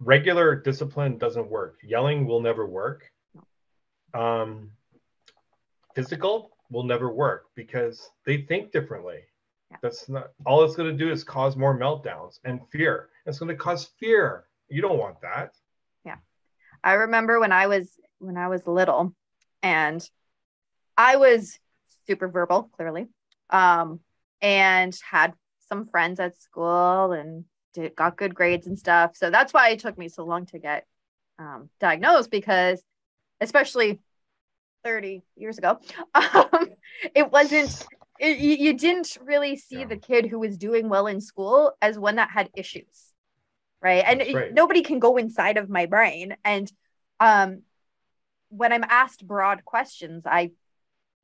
[0.01, 1.79] regular discipline doesn't work.
[1.83, 3.11] Yelling will never work.
[4.13, 4.73] Um,
[5.95, 9.21] physical will never work because they think differently.
[9.71, 9.77] Yeah.
[9.83, 13.09] That's not all it's going to do is cause more meltdowns and fear.
[13.27, 14.45] It's going to cause fear.
[14.69, 15.53] You don't want that.
[16.05, 16.17] Yeah.
[16.83, 19.15] I remember when I was when I was little
[19.63, 20.09] and
[20.97, 21.59] I was
[22.07, 23.09] super verbal, clearly.
[23.51, 24.01] Um,
[24.41, 25.35] and had
[25.69, 29.17] some friends at school and did, got good grades and stuff.
[29.17, 30.87] So that's why it took me so long to get
[31.39, 32.83] um, diagnosed because,
[33.41, 34.01] especially
[34.85, 35.79] 30 years ago,
[36.15, 36.69] um,
[37.15, 37.87] it wasn't,
[38.19, 39.87] it, you didn't really see yeah.
[39.87, 43.13] the kid who was doing well in school as one that had issues.
[43.83, 44.05] Right.
[44.07, 44.53] And right.
[44.53, 46.37] nobody can go inside of my brain.
[46.45, 46.71] And
[47.19, 47.63] um,
[48.51, 50.51] when I'm asked broad questions, I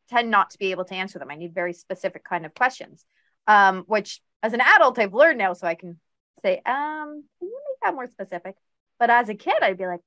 [0.08, 1.30] tend not to be able to answer them.
[1.30, 3.04] I need very specific kind of questions,
[3.46, 6.00] um, which as an adult I've learned now, so I can
[6.40, 8.54] say, um, can you make that more specific?
[8.98, 10.00] But as a kid, I'd be like,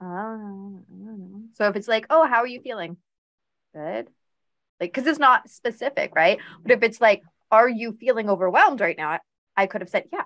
[0.00, 1.42] oh, I don't know.
[1.54, 2.96] So if it's like, oh, how are you feeling?
[3.74, 4.08] Good.
[4.80, 6.38] Like, because it's not specific, right?
[6.62, 9.18] But if it's like, are you feeling overwhelmed right now?
[9.56, 10.24] I could have said, yeah.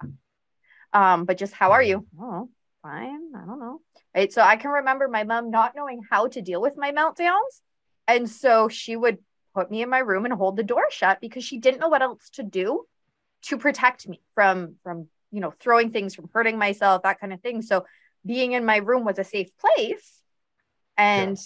[0.92, 2.06] Um, but just how are you?
[2.20, 2.48] Oh,
[2.82, 3.32] fine.
[3.34, 3.80] I don't know.
[4.14, 4.32] Right.
[4.32, 7.60] So I can remember my mom not knowing how to deal with my meltdowns.
[8.06, 9.18] And so she would
[9.54, 12.02] put me in my room and hold the door shut because she didn't know what
[12.02, 12.84] else to do
[13.42, 17.40] to protect me from from you know throwing things from hurting myself that kind of
[17.40, 17.84] thing so
[18.24, 20.20] being in my room was a safe place
[20.96, 21.42] and yeah.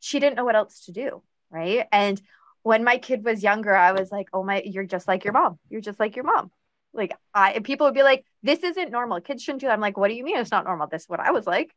[0.00, 1.22] she didn't know what else to do
[1.54, 1.86] right?
[1.92, 2.20] And
[2.62, 5.58] when my kid was younger i was like oh my you're just like your mom.
[5.68, 6.50] You're just like your mom.
[6.92, 9.20] Like i people would be like this isn't normal.
[9.20, 9.72] Kids shouldn't do that.
[9.72, 10.88] I'm like what do you mean it's not normal?
[10.88, 11.74] This is what i was like.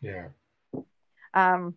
[0.00, 0.28] Yeah.
[1.32, 1.74] Um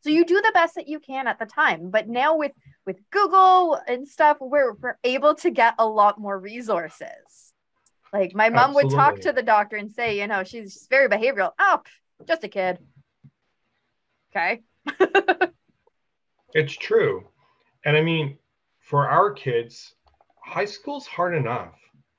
[0.00, 2.52] so you do the best that you can at the time but now with
[2.86, 7.53] with google and stuff we're, we're able to get a lot more resources
[8.14, 8.84] like my mom Absolutely.
[8.84, 11.80] would talk to the doctor and say you know she's she's very behavioral oh
[12.26, 12.78] just a kid
[14.34, 14.62] okay
[16.54, 17.26] it's true
[17.84, 18.38] and i mean
[18.80, 19.94] for our kids
[20.42, 21.74] high school's hard enough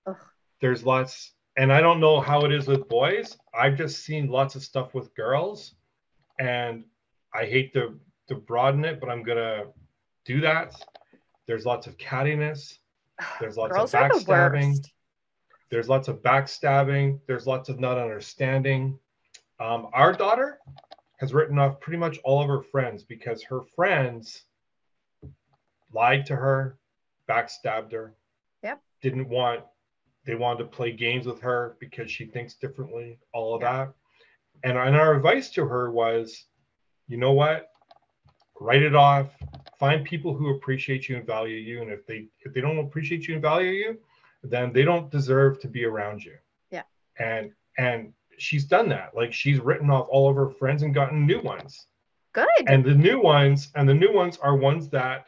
[0.05, 0.15] Ugh.
[0.62, 4.55] there's lots and i don't know how it is with boys i've just seen lots
[4.55, 5.75] of stuff with girls
[6.39, 6.84] and
[7.34, 9.65] I hate to to broaden it, but I'm gonna
[10.25, 10.73] do that.
[11.47, 12.77] There's lots of cattiness.
[13.39, 14.84] There's lots Girls of backstabbing.
[15.75, 17.19] The there's lots of backstabbing.
[17.27, 18.97] There's lots of not understanding.
[19.59, 20.59] Um, our daughter
[21.17, 24.43] has written off pretty much all of her friends because her friends
[25.91, 26.77] lied to her,
[27.29, 28.15] backstabbed her.
[28.63, 28.81] Yep.
[29.01, 29.65] Didn't want
[30.25, 33.71] they wanted to play games with her because she thinks differently, all of yep.
[33.71, 34.69] that.
[34.69, 36.45] And, and our advice to her was
[37.09, 37.69] you know what?
[38.61, 39.27] Write it off.
[39.77, 41.81] Find people who appreciate you and value you.
[41.81, 43.97] And if they if they don't appreciate you and value you,
[44.49, 46.36] then they don't deserve to be around you.
[46.71, 46.84] Yeah.
[47.17, 49.15] And and she's done that.
[49.15, 51.88] Like she's written off all of her friends and gotten new ones.
[52.34, 52.47] Good.
[52.67, 55.27] And the new ones, and the new ones are ones that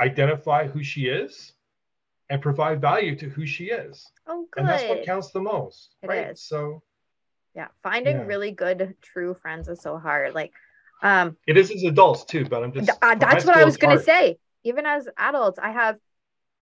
[0.00, 1.52] identify who she is
[2.30, 4.06] and provide value to who she is.
[4.26, 4.60] Oh, good.
[4.60, 5.96] And that's what counts the most.
[6.02, 6.30] It right.
[6.30, 6.42] Is.
[6.42, 6.82] So
[7.54, 8.24] yeah finding yeah.
[8.24, 10.52] really good true friends is so hard like
[11.02, 14.00] um it is as adults too but i'm just uh, that's what i was gonna
[14.00, 15.96] say even as adults i have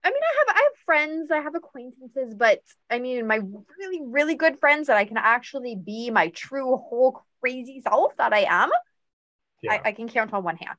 [0.03, 3.39] i mean i have i have friends i have acquaintances but i mean my
[3.77, 8.33] really really good friends that i can actually be my true whole crazy self that
[8.33, 8.69] i am
[9.61, 9.73] yeah.
[9.73, 10.77] I, I can count on one hand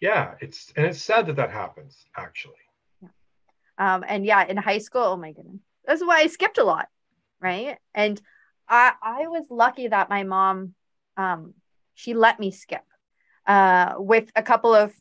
[0.00, 2.54] yeah it's and it's sad that that happens actually
[3.02, 3.08] yeah.
[3.78, 6.88] um and yeah in high school oh my goodness that's why i skipped a lot
[7.40, 8.20] right and
[8.70, 10.74] I I was lucky that my mom
[11.16, 11.54] um
[11.94, 12.84] she let me skip
[13.46, 14.94] uh with a couple of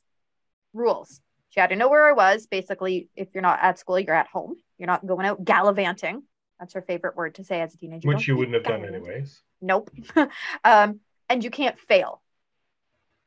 [0.73, 1.21] rules.
[1.49, 2.47] She had to know where I was.
[2.47, 4.55] Basically, if you're not at school, you're at home.
[4.77, 6.23] You're not going out gallivanting.
[6.59, 8.07] That's her favorite word to say as a teenager.
[8.07, 9.41] Which you wouldn't have done anyways.
[9.61, 9.89] Nope.
[10.63, 12.21] um, and you can't fail.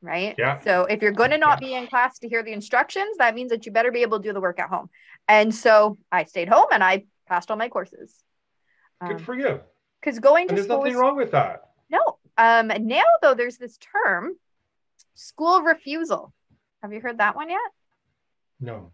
[0.00, 0.34] Right.
[0.36, 0.60] Yeah.
[0.60, 1.68] So if you're going to not yeah.
[1.68, 4.28] be in class to hear the instructions, that means that you better be able to
[4.28, 4.90] do the work at home.
[5.28, 8.14] And so I stayed home and I passed all my courses.
[9.06, 9.60] Good um, for you
[10.02, 11.62] because going to there's school nothing wrong with that.
[11.90, 12.18] No.
[12.36, 14.32] Um, now though, there's this term,
[15.14, 16.32] school refusal.
[16.82, 17.60] Have you heard that one yet?
[18.62, 18.92] No.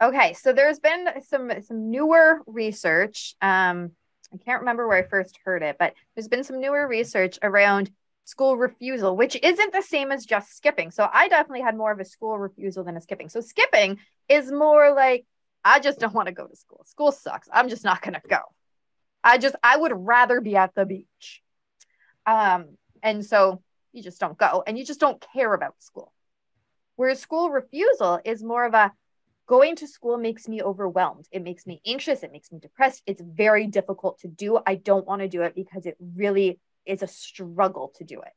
[0.00, 3.34] Okay, so there's been some some newer research.
[3.40, 3.92] Um,
[4.32, 7.90] I can't remember where I first heard it, but there's been some newer research around
[8.24, 10.90] school refusal, which isn't the same as just skipping.
[10.90, 13.30] So I definitely had more of a school refusal than a skipping.
[13.30, 13.98] So skipping
[14.28, 15.24] is more like
[15.64, 16.84] I just don't want to go to school.
[16.84, 17.48] School sucks.
[17.50, 18.40] I'm just not going to go.
[19.24, 21.42] I just I would rather be at the beach.
[22.26, 23.62] Um and so
[23.92, 26.12] you just don't go and you just don't care about school.
[26.96, 28.92] Whereas school refusal is more of a
[29.46, 31.28] going to school makes me overwhelmed.
[31.30, 32.22] It makes me anxious.
[32.22, 33.02] It makes me depressed.
[33.06, 34.58] It's very difficult to do.
[34.66, 38.32] I don't want to do it because it really is a struggle to do it.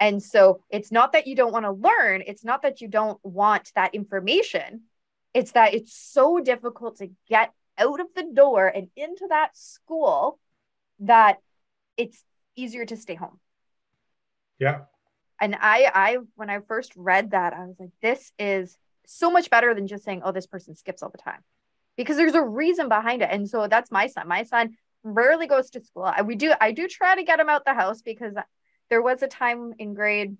[0.00, 3.24] And so it's not that you don't want to learn, it's not that you don't
[3.24, 4.82] want that information.
[5.32, 10.40] It's that it's so difficult to get out of the door and into that school
[11.00, 11.38] that
[11.96, 12.24] it's
[12.56, 13.38] easier to stay home.
[14.58, 14.80] Yeah.
[15.40, 18.76] And I I when I first read that I was like this is
[19.06, 21.40] so much better than just saying, oh, this person skips all the time
[21.96, 23.28] because there's a reason behind it.
[23.30, 24.28] And so that's my son.
[24.28, 26.04] My son rarely goes to school.
[26.04, 28.34] I, we do, I do try to get him out the house because
[28.90, 30.36] there was a time in grade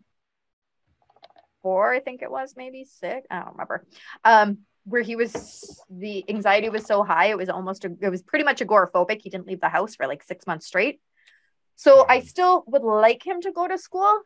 [1.62, 3.26] four, I think it was maybe six.
[3.30, 3.86] I don't remember.
[4.24, 8.22] Um, where he was the anxiety was so high it was almost a, it was
[8.22, 11.00] pretty much agoraphobic he didn't leave the house for like six months straight
[11.76, 14.22] so i still would like him to go to school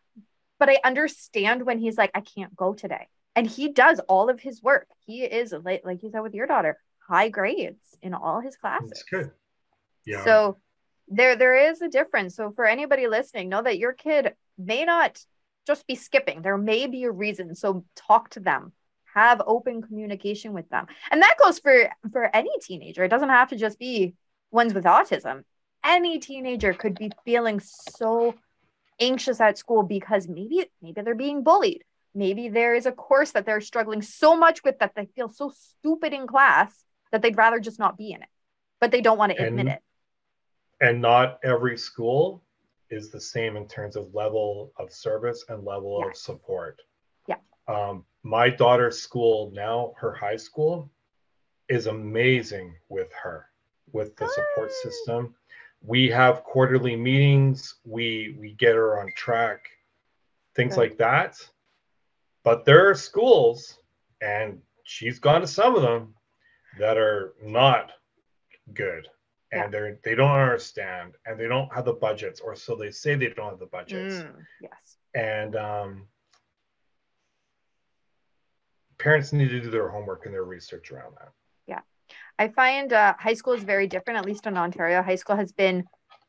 [0.58, 3.06] but i understand when he's like i can't go today
[3.36, 4.88] and he does all of his work.
[5.06, 8.90] He is like like you said with your daughter, high grades in all his classes.
[8.90, 9.30] That's good.
[10.06, 10.24] Yeah.
[10.24, 10.58] So
[11.08, 12.34] there there is a difference.
[12.34, 15.22] So for anybody listening, know that your kid may not
[15.66, 16.42] just be skipping.
[16.42, 17.54] There may be a reason.
[17.54, 18.72] So talk to them.
[19.14, 20.86] Have open communication with them.
[21.10, 23.04] And that goes for for any teenager.
[23.04, 24.14] It doesn't have to just be
[24.50, 25.44] ones with autism.
[25.84, 28.34] Any teenager could be feeling so
[28.98, 31.84] anxious at school because maybe maybe they're being bullied
[32.16, 35.52] Maybe there is a course that they're struggling so much with that they feel so
[35.54, 38.28] stupid in class that they'd rather just not be in it,
[38.80, 39.82] but they don't want to admit it.
[40.80, 42.42] And not every school
[42.88, 46.08] is the same in terms of level of service and level yes.
[46.08, 46.80] of support.
[47.28, 47.36] Yeah.
[47.68, 50.90] Um, my daughter's school now, her high school,
[51.68, 53.46] is amazing with her,
[53.92, 54.82] with the support ah.
[54.82, 55.34] system.
[55.82, 57.74] We have quarterly meetings.
[57.84, 59.68] We we get her on track,
[60.54, 61.36] things like that.
[62.46, 63.80] But there are schools,
[64.20, 66.14] and she's gone to some of them
[66.78, 67.90] that are not
[68.72, 69.08] good.
[69.50, 73.16] And they're they don't understand and they don't have the budgets or so they say
[73.16, 74.14] they don't have the budgets.
[74.14, 74.96] Mm, yes.
[75.12, 76.06] And um,
[78.98, 81.32] parents need to do their homework and their research around that.
[81.66, 81.80] Yeah.
[82.38, 85.02] I find uh, high school is very different at least in ontario.
[85.02, 85.82] High school has been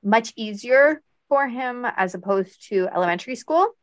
[0.04, 3.77] much easier for him as opposed to elementary school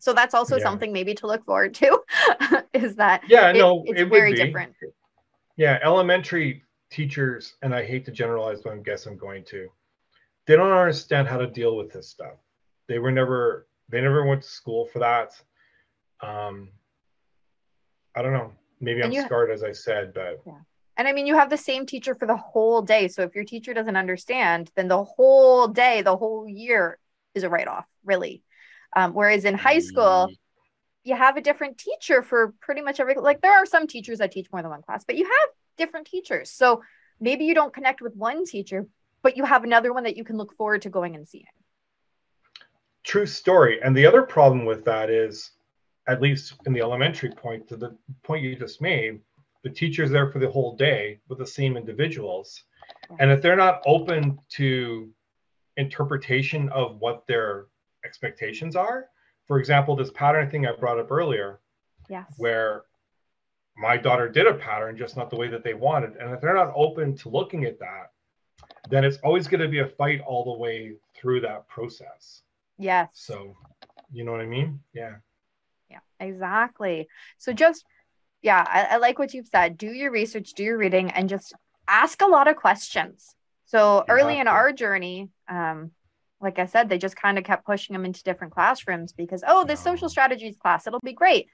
[0.00, 0.62] so that's also yeah.
[0.62, 2.00] something maybe to look forward to
[2.72, 4.74] is that yeah, it, no, it's it very different.
[5.56, 9.68] Yeah, elementary teachers, and I hate to generalize, but I guess I'm going to.
[10.46, 12.38] They don't understand how to deal with this stuff.
[12.88, 15.32] They were never they never went to school for that.
[16.22, 16.70] Um
[18.16, 18.52] I don't know.
[18.80, 20.58] Maybe I'm scarred as I said, but yeah.
[20.96, 23.08] And I mean, you have the same teacher for the whole day.
[23.08, 26.98] So if your teacher doesn't understand, then the whole day, the whole year
[27.34, 28.42] is a write off, really.
[28.94, 30.36] Um, whereas in high school, mm.
[31.04, 34.32] you have a different teacher for pretty much every like there are some teachers that
[34.32, 36.50] teach more than one class, but you have different teachers.
[36.50, 36.82] So
[37.20, 38.86] maybe you don't connect with one teacher,
[39.22, 41.44] but you have another one that you can look forward to going and seeing.
[43.04, 43.80] True story.
[43.82, 45.52] And the other problem with that is,
[46.08, 49.20] at least in the elementary point, to the point you just made,
[49.62, 52.62] the teacher's there for the whole day with the same individuals.
[53.18, 55.10] And if they're not open to
[55.76, 57.66] interpretation of what their
[58.04, 59.06] expectations are.
[59.46, 61.60] For example, this pattern thing I brought up earlier,
[62.08, 62.32] yes.
[62.36, 62.84] where
[63.76, 66.16] my daughter did a pattern, just not the way that they wanted.
[66.16, 68.12] And if they're not open to looking at that,
[68.88, 72.42] then it's always going to be a fight all the way through that process.
[72.78, 73.08] Yes.
[73.12, 73.56] So,
[74.12, 74.80] you know what I mean?
[74.92, 75.16] Yeah.
[75.90, 77.08] Yeah, exactly.
[77.38, 77.84] So just,
[78.42, 79.76] yeah, I, I like what you've said.
[79.76, 81.52] Do your research, do your reading, and just
[81.88, 83.34] ask a lot of questions.
[83.66, 85.92] So early in our journey, um,
[86.40, 89.64] like I said, they just kind of kept pushing them into different classrooms because, oh,
[89.64, 91.48] this social strategies class, it'll be great.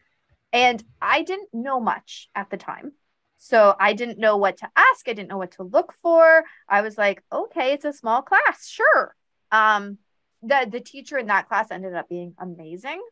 [0.52, 2.92] And I didn't know much at the time.
[3.36, 5.08] So I didn't know what to ask.
[5.08, 6.44] I didn't know what to look for.
[6.68, 8.68] I was like, okay, it's a small class.
[8.68, 9.14] Sure.
[9.52, 9.98] Um,
[10.42, 13.02] the, the teacher in that class ended up being amazing.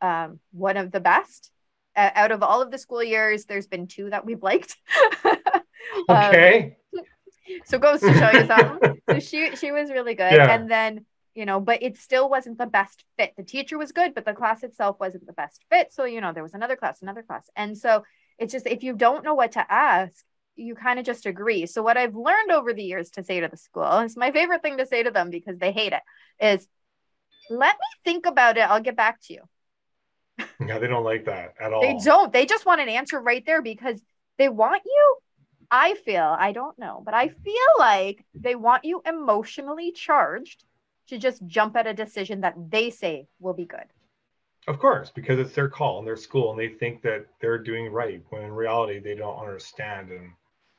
[0.00, 1.50] Um, one of the best.
[1.94, 4.76] Uh, out of all of the school years, there's been two that we've liked.
[6.08, 6.76] okay.
[6.96, 7.02] Um,
[7.64, 9.00] so goes to show you something.
[9.08, 10.32] so she she was really good.
[10.32, 10.50] Yeah.
[10.50, 11.06] And then
[11.38, 13.34] you know, but it still wasn't the best fit.
[13.36, 15.92] The teacher was good, but the class itself wasn't the best fit.
[15.92, 17.48] So, you know, there was another class, another class.
[17.54, 18.02] And so
[18.38, 20.24] it's just if you don't know what to ask
[20.56, 23.46] you kind of just agree so what i've learned over the years to say to
[23.46, 26.02] the school is my favorite thing to say to them because they hate it
[26.44, 26.66] is
[27.48, 29.42] let me think about it i'll get back to you
[30.66, 33.46] yeah they don't like that at all they don't they just want an answer right
[33.46, 34.02] there because
[34.36, 35.16] they want you
[35.70, 40.64] i feel i don't know but i feel like they want you emotionally charged
[41.08, 43.86] to just jump at a decision that they say will be good
[44.68, 47.90] of course, because it's their call and their school, and they think that they're doing
[47.90, 50.30] right when in reality they don't understand and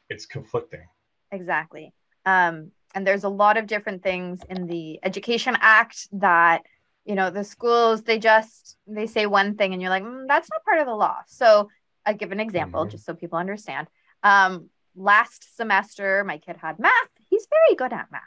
[0.10, 0.86] it's conflicting.
[1.32, 1.92] Exactly.
[2.26, 6.62] Um, and there's a lot of different things in the Education Act that
[7.06, 10.50] you know the schools they just they say one thing and you're like mm, that's
[10.52, 11.18] not part of the law.
[11.28, 11.70] So
[12.06, 12.92] I give an example mm-hmm.
[12.92, 13.88] just so people understand.
[14.22, 17.10] Um, last semester, my kid had math.
[17.30, 18.22] He's very good at math.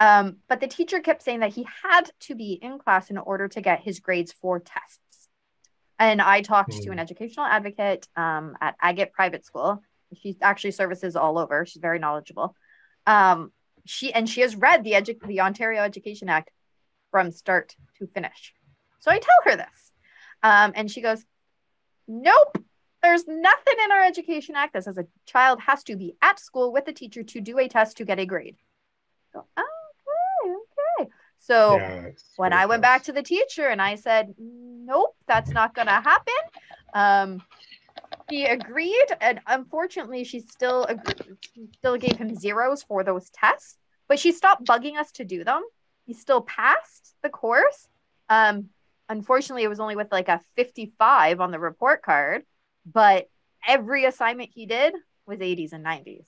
[0.00, 3.46] Um, but the teacher kept saying that he had to be in class in order
[3.48, 5.28] to get his grades for tests.
[5.98, 6.82] And I talked mm.
[6.84, 7.00] to an hmm.
[7.00, 9.82] educational advocate um, at Agate Private School.
[10.14, 11.66] She actually services all over.
[11.66, 12.56] She's very knowledgeable.
[13.06, 13.52] Um,
[13.84, 16.50] she and she has read the edu- the Ontario Education Act
[17.10, 18.54] from start to finish.
[19.00, 19.92] So I tell her this,
[20.42, 21.24] um, and she goes,
[22.08, 22.58] "Nope,
[23.02, 26.72] there's nothing in our Education Act that says a child has to be at school
[26.72, 28.56] with a teacher to do a test to get a grade."
[29.32, 29.69] So, oh,
[31.40, 35.74] so yeah, when I went back to the teacher and I said, nope, that's not
[35.74, 36.34] going to happen,
[36.94, 37.42] um,
[38.28, 39.06] he agreed.
[39.20, 40.86] And unfortunately, she still
[41.54, 45.42] she still gave him zeros for those tests, but she stopped bugging us to do
[45.42, 45.62] them.
[46.06, 47.88] He still passed the course.
[48.28, 48.68] Um,
[49.08, 52.44] unfortunately, it was only with like a 55 on the report card,
[52.84, 53.28] but
[53.66, 54.94] every assignment he did
[55.26, 56.26] was 80s and 90s.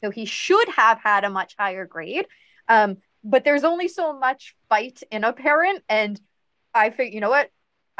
[0.00, 2.26] So he should have had a much higher grade.
[2.68, 6.20] Um, but there's only so much fight in a parent and
[6.74, 7.50] i think you know what?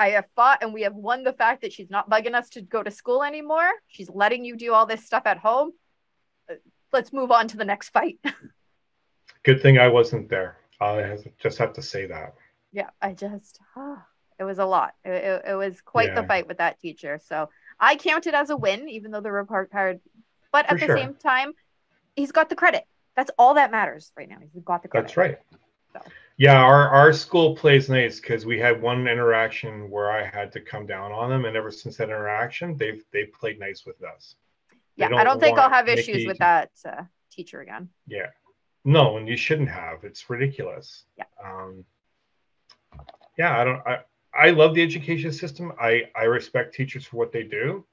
[0.00, 2.62] I have fought and we have won the fact that she's not bugging us to
[2.62, 3.68] go to school anymore.
[3.86, 5.72] She's letting you do all this stuff at home.
[6.50, 6.54] Uh,
[6.90, 8.18] let's move on to the next fight.
[9.42, 10.56] Good thing i wasn't there.
[10.80, 12.34] I just have to say that.
[12.72, 14.02] Yeah i just oh,
[14.38, 14.94] it was a lot.
[15.04, 16.22] It, it, it was quite yeah.
[16.22, 17.20] the fight with that teacher.
[17.22, 20.00] So i count it as a win even though the report card
[20.50, 20.96] but at the sure.
[20.96, 21.52] same time
[22.16, 22.84] he's got the credit
[23.16, 24.38] that's all that matters right now.
[24.54, 25.06] You've got the credit.
[25.06, 25.38] That's right.
[25.92, 26.00] So.
[26.40, 30.60] Yeah, our, our school plays nice because we had one interaction where I had to
[30.60, 34.36] come down on them, and ever since that interaction, they've they played nice with us.
[34.96, 37.90] yeah, don't I don't think I'll have issues with that uh, teacher again.
[38.06, 38.28] Yeah,
[38.86, 40.04] no, and you shouldn't have.
[40.04, 41.04] It's ridiculous.
[41.18, 41.24] Yeah.
[41.44, 41.84] Um,
[43.36, 43.86] yeah, I don't.
[43.86, 43.98] I
[44.32, 45.72] I love the education system.
[45.78, 47.84] I I respect teachers for what they do,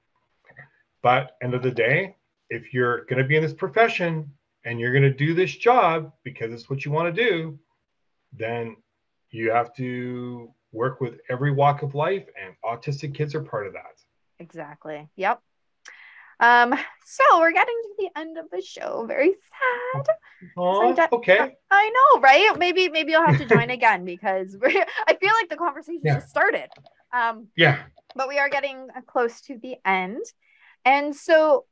[1.02, 2.16] but end of the day,
[2.50, 4.32] if you're going to be in this profession,
[4.68, 7.58] and you're going to do this job because it's what you want to do,
[8.34, 8.76] then
[9.32, 13.74] you have to work with every walk of life, and autistic kids are part of
[13.74, 13.96] that.
[14.40, 15.08] Exactly.
[15.16, 15.42] Yep.
[16.42, 19.06] Um, so we're getting to the end of the show.
[19.08, 19.32] Very
[19.96, 20.06] sad.
[20.58, 21.56] Oh, okay.
[21.72, 22.54] I know, right?
[22.60, 26.16] Maybe maybe you'll have to join again because we're, I feel like the conversation yeah.
[26.16, 26.68] just started.
[27.14, 27.84] Um, yeah.
[28.16, 30.24] But we are getting close to the end,
[30.84, 31.66] and so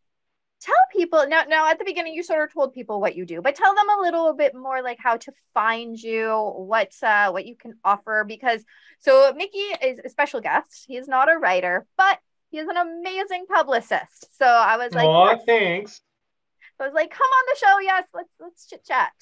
[0.62, 3.42] tell people now now at the beginning you sort of told people what you do
[3.42, 7.46] but tell them a little bit more like how to find you what uh what
[7.46, 8.64] you can offer because
[9.00, 10.86] so mickey is a special guest.
[10.88, 14.28] He's not a writer but he is an amazing publicist.
[14.38, 15.44] So i was like oh yes.
[15.46, 16.02] thanks.
[16.78, 17.80] So i was like come on the show.
[17.80, 19.14] Yes let's let's chit chat.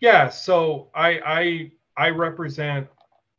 [0.00, 2.88] Yeah so i i i represent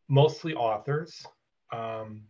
[0.08, 1.26] mostly authors.
[1.74, 2.22] Um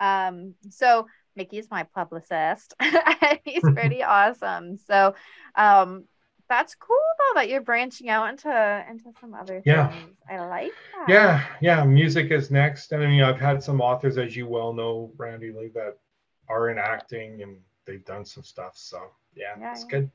[0.00, 1.06] Um, so
[1.36, 2.74] Mickey's my publicist.
[3.44, 4.78] He's pretty awesome.
[4.78, 5.14] So
[5.54, 6.04] um,
[6.48, 9.88] that's cool though that you're branching out into into some other yeah.
[9.88, 10.16] things.
[10.30, 11.08] I like that.
[11.08, 11.84] Yeah, yeah.
[11.84, 12.92] Music is next.
[12.92, 15.98] And I mean I've had some authors, as you well know, Randy Lee, that
[16.48, 18.72] are in acting and they've done some stuff.
[18.76, 19.00] So
[19.34, 19.90] yeah, yeah it's yeah.
[19.90, 20.10] good.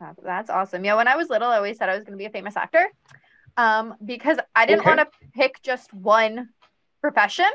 [0.00, 0.84] That's, that's awesome.
[0.84, 2.56] Yeah, when I was little, I always said I was going to be a famous
[2.56, 2.86] actor
[3.56, 4.96] um, because I didn't Okay.
[4.96, 6.50] want to pick just one
[7.00, 7.46] profession.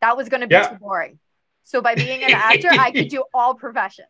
[0.00, 0.68] That was going to be Yeah.
[0.68, 1.18] too boring.
[1.64, 4.08] So by being an actor, I could do all professions.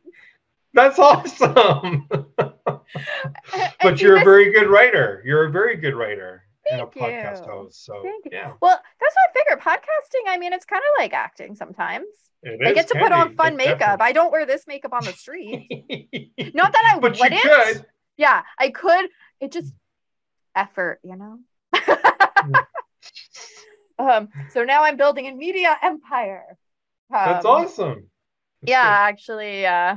[0.73, 2.09] That's awesome.
[3.83, 5.23] But you're a very good writer.
[5.25, 7.53] You're a very good writer and a Thank podcast you.
[7.53, 7.85] host.
[7.85, 8.31] So Thank you.
[8.33, 9.57] yeah, Well, that's what I figure.
[9.63, 12.07] Podcasting, I mean, it's kind of like acting sometimes.
[12.43, 14.01] it I get to put on fun It makeup.
[14.01, 15.67] I don't wear this makeup on the street.
[16.55, 17.43] Not that I but wouldn't.
[17.43, 17.87] could.
[18.17, 19.09] Yeah, I could.
[19.41, 19.73] It just
[20.55, 21.39] effort, you know.
[23.99, 24.29] um.
[24.51, 26.57] So now I'm building a media empire.
[27.11, 28.07] That's Um, awesome.
[28.63, 29.13] That's yeah, good.
[29.13, 29.67] actually.
[29.67, 29.97] Uh.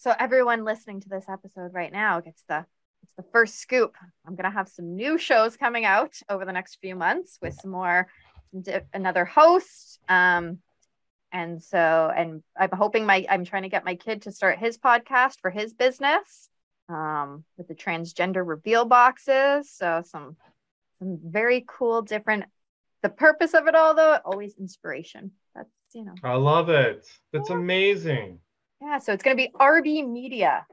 [0.00, 2.64] So everyone listening to this episode right now gets the
[3.02, 3.96] it's the first scoop.
[4.26, 7.70] I'm gonna have some new shows coming out over the next few months with some
[7.70, 8.08] more
[8.94, 10.00] another host.
[10.08, 10.60] Um.
[11.32, 14.78] And so, and I'm hoping my I'm trying to get my kid to start his
[14.78, 16.48] podcast for his business
[16.88, 19.70] um, with the transgender reveal boxes.
[19.70, 20.38] So some
[20.98, 22.46] some very cool, different.
[23.02, 25.32] The purpose of it all, though, always inspiration.
[25.54, 27.06] That's you know, I love it.
[27.34, 27.56] That's Yeah.
[27.56, 28.38] amazing.
[28.80, 28.98] Yeah.
[28.98, 30.66] So it's gonna be RB Media,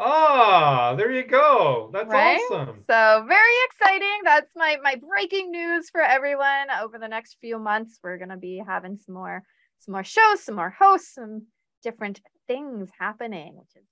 [0.00, 1.90] Ah, there you go.
[1.92, 2.38] That's right?
[2.52, 2.76] awesome.
[2.88, 4.20] So very exciting.
[4.22, 6.68] That's my my breaking news for everyone.
[6.80, 9.42] Over the next few months, we're gonna be having some more
[9.78, 11.46] some more shows, some more hosts, some
[11.82, 13.88] different things happening, which is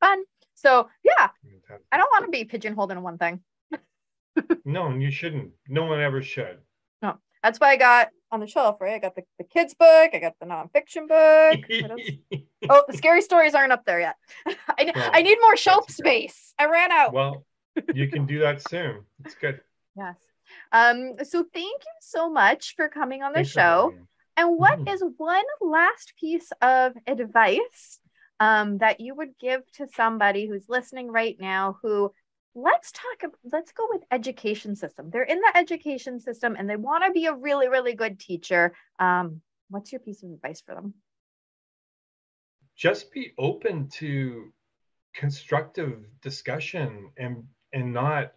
[0.00, 0.24] fun.
[0.54, 1.28] So yeah,
[1.92, 3.40] I don't want to be pigeonholed in one thing.
[4.64, 5.52] No, you shouldn't.
[5.68, 6.58] No one ever should.
[7.42, 8.94] That's why I got on the shelf, right?
[8.94, 12.00] I got the, the kids book, I got the nonfiction book.
[12.72, 14.14] Oh, the scary stories aren't up there yet.
[14.46, 16.54] I, Well, I need more shelf space.
[16.56, 17.12] I ran out.
[17.12, 17.44] well,
[17.92, 19.00] you can do that soon.
[19.24, 19.60] It's good.
[19.96, 20.14] yes.
[20.70, 23.92] Um, so thank you so much for coming on the Thanks show.
[24.36, 24.88] And what Mhm.
[24.94, 27.98] is one last piece of advice
[28.38, 32.12] um, that you would give to somebody who's listening right now who
[32.54, 35.10] let's talk let's go with education system.
[35.10, 38.72] They're in the education system and they want to be a really really good teacher.
[38.98, 40.94] Um, what's your piece of advice for them?
[42.76, 44.52] Just be open to
[45.14, 48.32] constructive discussion and and not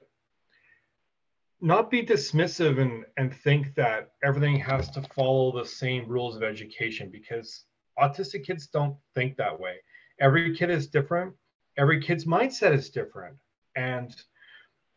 [1.61, 6.43] not be dismissive and and think that everything has to follow the same rules of
[6.43, 7.65] education because
[7.97, 9.75] autistic kids don't think that way.
[10.19, 11.33] Every kid is different.
[11.77, 13.37] Every kid's mindset is different
[13.75, 14.15] and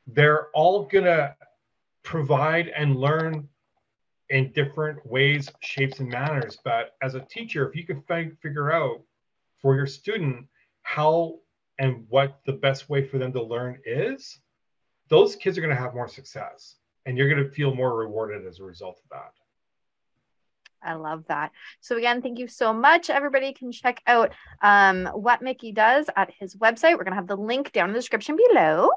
[0.07, 1.35] they're all gonna
[2.03, 3.49] provide and learn
[4.31, 8.73] in different ways shapes and manners but as a teacher if you can fi- figure
[8.73, 9.01] out
[9.61, 10.47] for your student
[10.83, 11.39] how
[11.79, 14.39] and what the best way for them to learn is,
[15.09, 18.47] those kids are going to have more success and you're going to feel more rewarded
[18.47, 19.33] as a result of that.
[20.87, 21.53] I love that.
[21.81, 23.11] So again, thank you so much.
[23.11, 24.33] Everybody can check out
[24.63, 26.97] um, what Mickey does at his website.
[26.97, 28.91] We're gonna have the link down in the description below.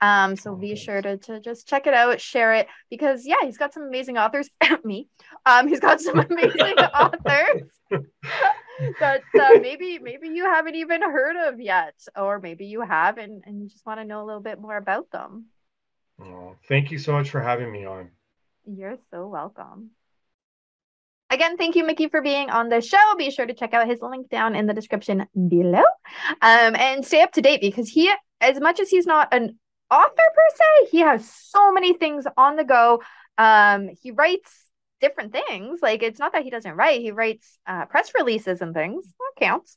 [0.00, 3.58] Um, so be sure to, to just check it out, share it because yeah, he's
[3.58, 4.48] got some amazing authors.
[4.84, 5.08] Me,
[5.44, 7.68] um, he's got some amazing authors
[9.00, 13.42] that uh, maybe maybe you haven't even heard of yet, or maybe you have and,
[13.44, 15.46] and you just want to know a little bit more about them.
[16.22, 18.10] Oh, thank you so much for having me on.
[18.66, 19.90] You're so welcome.
[21.30, 22.98] Again, thank you, Mickey, for being on the show.
[23.18, 25.84] Be sure to check out his link down in the description below.
[26.40, 28.10] Um, and stay up to date because he,
[28.40, 29.58] as much as he's not an
[29.90, 33.02] author per se, he has so many things on the go.
[33.36, 34.68] Um, he writes
[35.00, 35.80] different things.
[35.82, 39.06] Like it's not that he doesn't write, he writes uh, press releases and things.
[39.06, 39.76] That counts.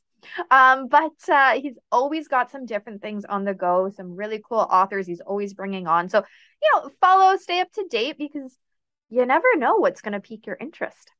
[0.50, 4.66] Um, but uh, he's always got some different things on the go, some really cool
[4.70, 6.08] authors he's always bringing on.
[6.08, 6.24] So,
[6.62, 8.56] you know, follow, stay up to date because
[9.10, 11.10] you never know what's going to pique your interest.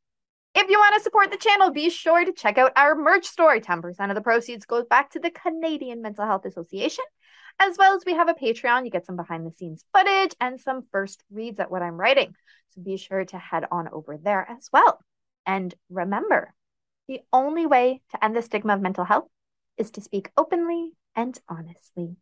[0.55, 3.59] If you want to support the channel, be sure to check out our merch store.
[3.59, 7.05] 10% of the proceeds goes back to the Canadian Mental Health Association.
[7.59, 10.61] As well as we have a Patreon, you get some behind the scenes footage and
[10.61, 12.35] some first reads at what I'm writing.
[12.71, 15.01] So be sure to head on over there as well.
[15.47, 16.53] And remember,
[17.09, 19.29] the only way to end the stigma of mental health
[19.79, 22.17] is to speak openly and honestly.